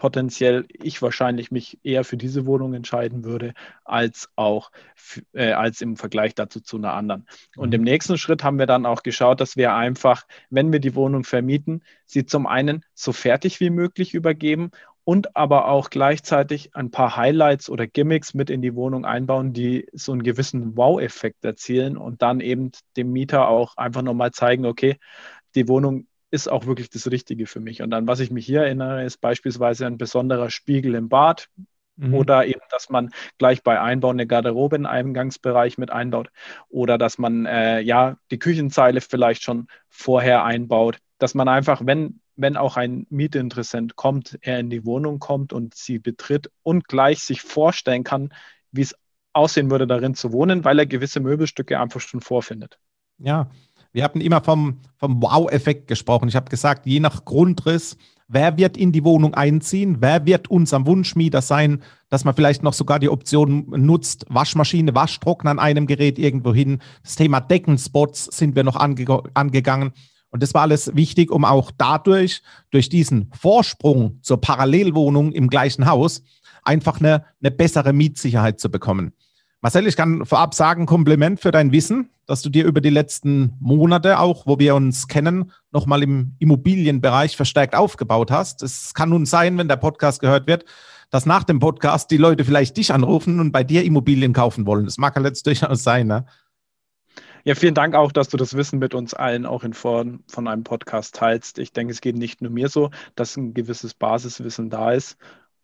potenziell 0.00 0.64
ich 0.72 1.02
wahrscheinlich 1.02 1.50
mich 1.50 1.78
eher 1.84 2.04
für 2.04 2.16
diese 2.16 2.46
Wohnung 2.46 2.72
entscheiden 2.72 3.22
würde, 3.22 3.52
als 3.84 4.30
auch 4.34 4.72
äh, 5.34 5.52
als 5.52 5.82
im 5.82 5.96
Vergleich 5.96 6.34
dazu 6.34 6.60
zu 6.60 6.78
einer 6.78 6.94
anderen. 6.94 7.26
Und 7.54 7.68
mhm. 7.68 7.74
im 7.74 7.82
nächsten 7.82 8.16
Schritt 8.16 8.42
haben 8.42 8.58
wir 8.58 8.66
dann 8.66 8.86
auch 8.86 9.02
geschaut, 9.02 9.40
dass 9.42 9.56
wir 9.56 9.74
einfach, 9.74 10.24
wenn 10.48 10.72
wir 10.72 10.80
die 10.80 10.94
Wohnung 10.94 11.22
vermieten, 11.24 11.82
sie 12.06 12.24
zum 12.24 12.46
einen 12.46 12.82
so 12.94 13.12
fertig 13.12 13.60
wie 13.60 13.68
möglich 13.68 14.14
übergeben 14.14 14.70
und 15.04 15.36
aber 15.36 15.68
auch 15.68 15.90
gleichzeitig 15.90 16.74
ein 16.74 16.90
paar 16.90 17.16
Highlights 17.16 17.68
oder 17.68 17.86
Gimmicks 17.86 18.32
mit 18.32 18.48
in 18.48 18.62
die 18.62 18.74
Wohnung 18.74 19.04
einbauen, 19.04 19.52
die 19.52 19.86
so 19.92 20.12
einen 20.12 20.22
gewissen 20.22 20.78
Wow-Effekt 20.78 21.44
erzielen 21.44 21.98
und 21.98 22.22
dann 22.22 22.40
eben 22.40 22.70
dem 22.96 23.12
Mieter 23.12 23.48
auch 23.48 23.76
einfach 23.76 24.00
nochmal 24.00 24.30
zeigen, 24.30 24.64
okay, 24.64 24.96
die 25.54 25.68
Wohnung 25.68 26.06
ist 26.30 26.48
auch 26.48 26.66
wirklich 26.66 26.90
das 26.90 27.10
Richtige 27.10 27.46
für 27.46 27.60
mich. 27.60 27.82
Und 27.82 27.90
dann, 27.90 28.06
was 28.06 28.20
ich 28.20 28.30
mich 28.30 28.46
hier 28.46 28.62
erinnere, 28.62 29.04
ist 29.04 29.18
beispielsweise 29.18 29.86
ein 29.86 29.98
besonderer 29.98 30.50
Spiegel 30.50 30.94
im 30.94 31.08
Bad 31.08 31.48
mhm. 31.96 32.14
oder 32.14 32.46
eben, 32.46 32.60
dass 32.70 32.88
man 32.88 33.10
gleich 33.38 33.62
bei 33.62 33.80
Einbau 33.80 34.10
eine 34.10 34.26
Garderobe 34.26 34.76
im 34.76 34.86
Eingangsbereich 34.86 35.78
mit 35.78 35.90
einbaut 35.90 36.30
oder 36.68 36.98
dass 36.98 37.18
man 37.18 37.46
äh, 37.46 37.80
ja 37.80 38.16
die 38.30 38.38
Küchenzeile 38.38 39.00
vielleicht 39.00 39.42
schon 39.42 39.66
vorher 39.88 40.44
einbaut, 40.44 40.98
dass 41.18 41.34
man 41.34 41.48
einfach, 41.48 41.82
wenn 41.84 42.20
wenn 42.36 42.56
auch 42.56 42.78
ein 42.78 43.06
Mietinteressent 43.10 43.96
kommt, 43.96 44.38
er 44.40 44.58
in 44.58 44.70
die 44.70 44.86
Wohnung 44.86 45.18
kommt 45.18 45.52
und 45.52 45.74
sie 45.74 45.98
betritt 45.98 46.50
und 46.62 46.88
gleich 46.88 47.20
sich 47.20 47.42
vorstellen 47.42 48.02
kann, 48.02 48.32
wie 48.72 48.80
es 48.80 48.94
aussehen 49.34 49.70
würde, 49.70 49.86
darin 49.86 50.14
zu 50.14 50.32
wohnen, 50.32 50.64
weil 50.64 50.78
er 50.78 50.86
gewisse 50.86 51.20
Möbelstücke 51.20 51.78
einfach 51.78 52.00
schon 52.00 52.22
vorfindet. 52.22 52.78
Ja, 53.18 53.50
wir 53.92 54.04
hatten 54.04 54.20
immer 54.20 54.40
vom, 54.42 54.78
vom 54.98 55.22
Wow-Effekt 55.22 55.88
gesprochen. 55.88 56.28
Ich 56.28 56.36
habe 56.36 56.50
gesagt, 56.50 56.86
je 56.86 57.00
nach 57.00 57.24
Grundriss, 57.24 57.96
wer 58.28 58.56
wird 58.56 58.76
in 58.76 58.92
die 58.92 59.04
Wohnung 59.04 59.34
einziehen, 59.34 59.96
wer 60.00 60.24
wird 60.26 60.48
unser 60.48 60.86
Wunschmieter 60.86 61.42
sein, 61.42 61.82
dass 62.08 62.24
man 62.24 62.34
vielleicht 62.34 62.62
noch 62.62 62.72
sogar 62.72 62.98
die 62.98 63.08
Option 63.08 63.66
nutzt, 63.70 64.26
Waschmaschine, 64.28 64.94
Waschtrockner 64.94 65.50
an 65.50 65.58
einem 65.58 65.86
Gerät 65.86 66.18
irgendwo 66.18 66.54
hin. 66.54 66.78
Das 67.02 67.16
Thema 67.16 67.40
Deckenspots 67.40 68.26
sind 68.26 68.54
wir 68.54 68.64
noch 68.64 68.76
ange 68.76 69.22
angegangen. 69.34 69.92
Und 70.30 70.44
das 70.44 70.54
war 70.54 70.62
alles 70.62 70.94
wichtig, 70.94 71.32
um 71.32 71.44
auch 71.44 71.72
dadurch, 71.76 72.42
durch 72.70 72.88
diesen 72.88 73.30
Vorsprung 73.32 74.20
zur 74.22 74.40
Parallelwohnung 74.40 75.32
im 75.32 75.48
gleichen 75.48 75.86
Haus, 75.86 76.22
einfach 76.62 77.00
eine, 77.00 77.24
eine 77.40 77.50
bessere 77.50 77.92
Mietsicherheit 77.92 78.60
zu 78.60 78.70
bekommen. 78.70 79.12
Marcel, 79.62 79.86
ich 79.86 79.96
kann 79.96 80.24
vorab 80.24 80.54
sagen, 80.54 80.86
Kompliment 80.86 81.38
für 81.38 81.50
dein 81.50 81.70
Wissen, 81.70 82.08
dass 82.24 82.40
du 82.40 82.48
dir 82.48 82.64
über 82.64 82.80
die 82.80 82.88
letzten 82.88 83.56
Monate 83.60 84.18
auch, 84.18 84.46
wo 84.46 84.58
wir 84.58 84.74
uns 84.74 85.06
kennen, 85.06 85.52
nochmal 85.70 86.02
im 86.02 86.34
Immobilienbereich 86.38 87.36
verstärkt 87.36 87.74
aufgebaut 87.74 88.30
hast. 88.30 88.62
Es 88.62 88.94
kann 88.94 89.10
nun 89.10 89.26
sein, 89.26 89.58
wenn 89.58 89.68
der 89.68 89.76
Podcast 89.76 90.20
gehört 90.20 90.46
wird, 90.46 90.64
dass 91.10 91.26
nach 91.26 91.44
dem 91.44 91.58
Podcast 91.58 92.10
die 92.10 92.16
Leute 92.16 92.46
vielleicht 92.46 92.78
dich 92.78 92.94
anrufen 92.94 93.38
und 93.38 93.52
bei 93.52 93.62
dir 93.62 93.84
Immobilien 93.84 94.32
kaufen 94.32 94.64
wollen. 94.64 94.86
Das 94.86 94.96
mag 94.96 95.14
ja 95.16 95.22
jetzt 95.22 95.46
durchaus 95.46 95.82
sein. 95.82 96.06
Ne? 96.06 96.24
Ja, 97.44 97.54
vielen 97.54 97.74
Dank 97.74 97.94
auch, 97.94 98.12
dass 98.12 98.28
du 98.28 98.38
das 98.38 98.54
Wissen 98.54 98.78
mit 98.78 98.94
uns 98.94 99.12
allen 99.12 99.44
auch 99.44 99.64
in 99.64 99.74
Form 99.74 100.22
von 100.26 100.48
einem 100.48 100.64
Podcast 100.64 101.14
teilst. 101.16 101.58
Ich 101.58 101.72
denke, 101.72 101.92
es 101.92 102.00
geht 102.00 102.16
nicht 102.16 102.40
nur 102.40 102.50
mir 102.50 102.68
so, 102.68 102.90
dass 103.14 103.36
ein 103.36 103.52
gewisses 103.52 103.92
Basiswissen 103.92 104.70
da 104.70 104.92
ist, 104.92 105.18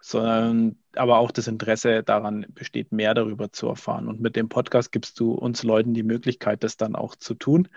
sondern 0.06 0.76
aber 0.94 1.18
auch 1.18 1.32
das 1.32 1.48
Interesse 1.48 2.04
daran 2.04 2.46
besteht, 2.50 2.92
mehr 2.92 3.12
darüber 3.12 3.50
zu 3.50 3.66
erfahren. 3.66 4.06
Und 4.06 4.20
mit 4.20 4.36
dem 4.36 4.48
Podcast 4.48 4.92
gibst 4.92 5.18
du 5.18 5.32
uns 5.32 5.64
Leuten 5.64 5.94
die 5.94 6.04
Möglichkeit, 6.04 6.62
das 6.62 6.76
dann 6.76 6.94
auch 6.94 7.16
zu 7.16 7.34
tun. 7.34 7.68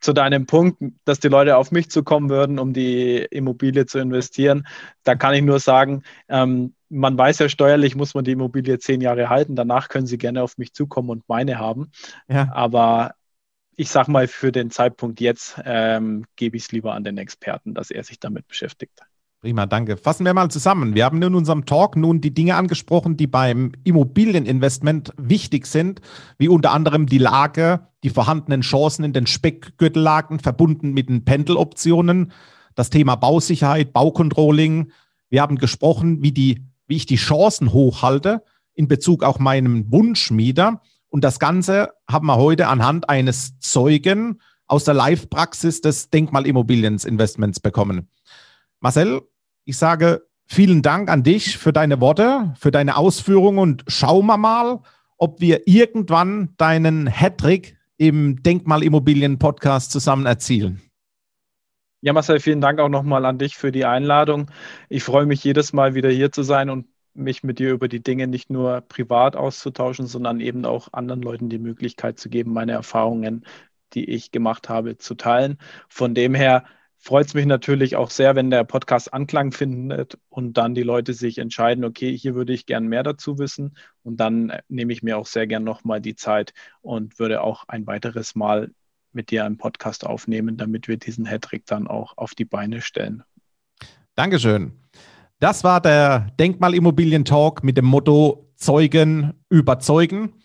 Zu 0.00 0.12
deinem 0.12 0.46
Punkt, 0.46 0.82
dass 1.04 1.20
die 1.20 1.28
Leute 1.28 1.56
auf 1.56 1.70
mich 1.70 1.88
zukommen 1.88 2.28
würden, 2.28 2.58
um 2.58 2.72
die 2.72 3.18
Immobilie 3.30 3.86
zu 3.86 4.00
investieren, 4.00 4.66
da 5.04 5.14
kann 5.14 5.34
ich 5.34 5.42
nur 5.42 5.60
sagen, 5.60 6.02
ähm, 6.28 6.74
man 6.88 7.16
weiß 7.16 7.38
ja 7.38 7.48
steuerlich, 7.48 7.94
muss 7.94 8.14
man 8.14 8.24
die 8.24 8.32
Immobilie 8.32 8.80
zehn 8.80 9.00
Jahre 9.00 9.28
halten. 9.28 9.54
Danach 9.54 9.88
können 9.88 10.08
sie 10.08 10.18
gerne 10.18 10.42
auf 10.42 10.58
mich 10.58 10.74
zukommen 10.74 11.10
und 11.10 11.28
meine 11.28 11.60
haben. 11.60 11.92
Ja. 12.28 12.50
Aber 12.52 13.14
ich 13.76 13.90
sage 13.90 14.10
mal, 14.10 14.26
für 14.26 14.50
den 14.50 14.72
Zeitpunkt 14.72 15.20
jetzt 15.20 15.60
ähm, 15.64 16.24
gebe 16.34 16.56
ich 16.56 16.64
es 16.64 16.72
lieber 16.72 16.94
an 16.94 17.04
den 17.04 17.16
Experten, 17.16 17.74
dass 17.74 17.92
er 17.92 18.02
sich 18.02 18.18
damit 18.18 18.48
beschäftigt. 18.48 19.02
Prima, 19.46 19.64
danke. 19.64 19.96
Fassen 19.96 20.26
wir 20.26 20.34
mal 20.34 20.50
zusammen. 20.50 20.96
Wir 20.96 21.04
haben 21.04 21.22
in 21.22 21.36
unserem 21.36 21.66
Talk 21.66 21.94
nun 21.94 22.20
die 22.20 22.34
Dinge 22.34 22.56
angesprochen, 22.56 23.16
die 23.16 23.28
beim 23.28 23.70
Immobilieninvestment 23.84 25.12
wichtig 25.18 25.66
sind, 25.66 26.00
wie 26.36 26.48
unter 26.48 26.72
anderem 26.72 27.06
die 27.06 27.18
Lage, 27.18 27.86
die 28.02 28.10
vorhandenen 28.10 28.62
Chancen 28.62 29.04
in 29.04 29.12
den 29.12 29.28
Speckgürtellagen 29.28 30.40
verbunden 30.40 30.94
mit 30.94 31.08
den 31.08 31.24
Pendeloptionen, 31.24 32.32
das 32.74 32.90
Thema 32.90 33.14
Bausicherheit, 33.14 33.92
Baucontrolling. 33.92 34.90
Wir 35.28 35.42
haben 35.42 35.58
gesprochen, 35.58 36.24
wie, 36.24 36.32
die, 36.32 36.64
wie 36.88 36.96
ich 36.96 37.06
die 37.06 37.14
Chancen 37.14 37.72
hochhalte 37.72 38.42
in 38.74 38.88
Bezug 38.88 39.22
auf 39.22 39.38
meinen 39.38 39.92
Wunschmieter. 39.92 40.82
Und 41.06 41.22
das 41.22 41.38
Ganze 41.38 41.90
haben 42.10 42.26
wir 42.26 42.36
heute 42.36 42.66
anhand 42.66 43.08
eines 43.08 43.60
Zeugen 43.60 44.40
aus 44.66 44.82
der 44.82 44.94
Live-Praxis 44.94 45.82
des 45.82 46.10
Denkmalimmobilieninvestments 46.10 47.60
bekommen. 47.60 48.08
Marcel, 48.80 49.22
ich 49.66 49.76
sage 49.76 50.22
vielen 50.46 50.80
Dank 50.80 51.10
an 51.10 51.24
dich 51.24 51.58
für 51.58 51.72
deine 51.72 52.00
Worte, 52.00 52.54
für 52.58 52.70
deine 52.70 52.96
Ausführungen 52.96 53.58
und 53.58 53.84
schauen 53.88 54.26
wir 54.26 54.36
mal, 54.38 54.80
ob 55.18 55.40
wir 55.40 55.66
irgendwann 55.66 56.54
deinen 56.56 57.08
Hattrick 57.08 57.76
im 57.98 58.42
Denkmalimmobilien-Podcast 58.42 59.90
zusammen 59.90 60.24
erzielen. 60.24 60.80
Ja, 62.00 62.12
Marcel, 62.12 62.38
vielen 62.38 62.60
Dank 62.60 62.78
auch 62.78 62.88
nochmal 62.88 63.24
an 63.24 63.38
dich 63.38 63.56
für 63.56 63.72
die 63.72 63.84
Einladung. 63.84 64.50
Ich 64.88 65.02
freue 65.02 65.26
mich 65.26 65.42
jedes 65.42 65.72
Mal 65.72 65.94
wieder 65.94 66.10
hier 66.10 66.30
zu 66.30 66.44
sein 66.44 66.70
und 66.70 66.86
mich 67.14 67.42
mit 67.42 67.58
dir 67.58 67.72
über 67.72 67.88
die 67.88 68.02
Dinge 68.02 68.28
nicht 68.28 68.50
nur 68.50 68.82
privat 68.82 69.34
auszutauschen, 69.34 70.06
sondern 70.06 70.38
eben 70.38 70.64
auch 70.64 70.92
anderen 70.92 71.22
Leuten 71.22 71.48
die 71.48 71.58
Möglichkeit 71.58 72.20
zu 72.20 72.28
geben, 72.28 72.52
meine 72.52 72.72
Erfahrungen, 72.72 73.44
die 73.94 74.04
ich 74.04 74.30
gemacht 74.30 74.68
habe, 74.68 74.98
zu 74.98 75.16
teilen. 75.16 75.58
Von 75.88 76.14
dem 76.14 76.34
her 76.34 76.64
freut 77.06 77.28
es 77.28 77.34
mich 77.34 77.46
natürlich 77.46 77.94
auch 77.94 78.10
sehr, 78.10 78.34
wenn 78.34 78.50
der 78.50 78.64
Podcast 78.64 79.14
Anklang 79.14 79.52
findet 79.52 80.18
und 80.28 80.54
dann 80.54 80.74
die 80.74 80.82
Leute 80.82 81.14
sich 81.14 81.38
entscheiden, 81.38 81.84
okay, 81.84 82.16
hier 82.18 82.34
würde 82.34 82.52
ich 82.52 82.66
gern 82.66 82.88
mehr 82.88 83.04
dazu 83.04 83.38
wissen. 83.38 83.76
Und 84.02 84.16
dann 84.16 84.52
nehme 84.68 84.92
ich 84.92 85.04
mir 85.04 85.16
auch 85.16 85.26
sehr 85.26 85.46
gern 85.46 85.62
nochmal 85.62 86.00
die 86.00 86.16
Zeit 86.16 86.52
und 86.80 87.20
würde 87.20 87.42
auch 87.42 87.62
ein 87.68 87.86
weiteres 87.86 88.34
Mal 88.34 88.72
mit 89.12 89.30
dir 89.30 89.44
einen 89.44 89.56
Podcast 89.56 90.04
aufnehmen, 90.04 90.56
damit 90.56 90.88
wir 90.88 90.96
diesen 90.96 91.26
Hattrick 91.26 91.64
dann 91.66 91.86
auch 91.86 92.18
auf 92.18 92.34
die 92.34 92.44
Beine 92.44 92.80
stellen. 92.80 93.22
Dankeschön. 94.16 94.72
Das 95.38 95.62
war 95.62 95.80
der 95.80 96.32
Denkmalimmobilien-Talk 96.40 97.62
mit 97.62 97.76
dem 97.76 97.84
Motto 97.84 98.50
Zeugen 98.56 99.34
überzeugen. 99.48 100.35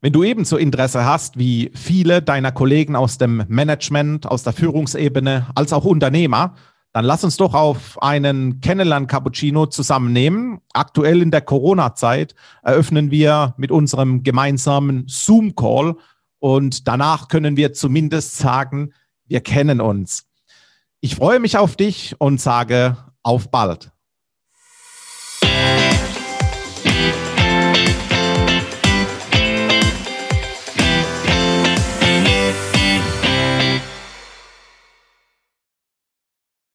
Wenn 0.00 0.12
du 0.12 0.22
ebenso 0.22 0.56
Interesse 0.56 1.04
hast 1.04 1.38
wie 1.38 1.72
viele 1.74 2.22
deiner 2.22 2.52
Kollegen 2.52 2.94
aus 2.94 3.18
dem 3.18 3.44
Management, 3.48 4.26
aus 4.26 4.44
der 4.44 4.52
Führungsebene, 4.52 5.48
als 5.56 5.72
auch 5.72 5.84
Unternehmer, 5.84 6.54
dann 6.92 7.04
lass 7.04 7.24
uns 7.24 7.36
doch 7.36 7.52
auf 7.52 8.00
einen 8.00 8.60
Kennenlern-Cappuccino 8.60 9.66
zusammennehmen. 9.66 10.60
Aktuell 10.72 11.20
in 11.20 11.32
der 11.32 11.40
Corona-Zeit 11.40 12.36
eröffnen 12.62 13.10
wir 13.10 13.54
mit 13.56 13.72
unserem 13.72 14.22
gemeinsamen 14.22 15.04
Zoom-Call 15.08 15.96
und 16.38 16.86
danach 16.86 17.26
können 17.26 17.56
wir 17.56 17.72
zumindest 17.72 18.36
sagen, 18.38 18.92
wir 19.26 19.40
kennen 19.40 19.80
uns. 19.80 20.28
Ich 21.00 21.16
freue 21.16 21.40
mich 21.40 21.58
auf 21.58 21.74
dich 21.74 22.14
und 22.20 22.40
sage 22.40 22.96
auf 23.24 23.50
bald. 23.50 23.90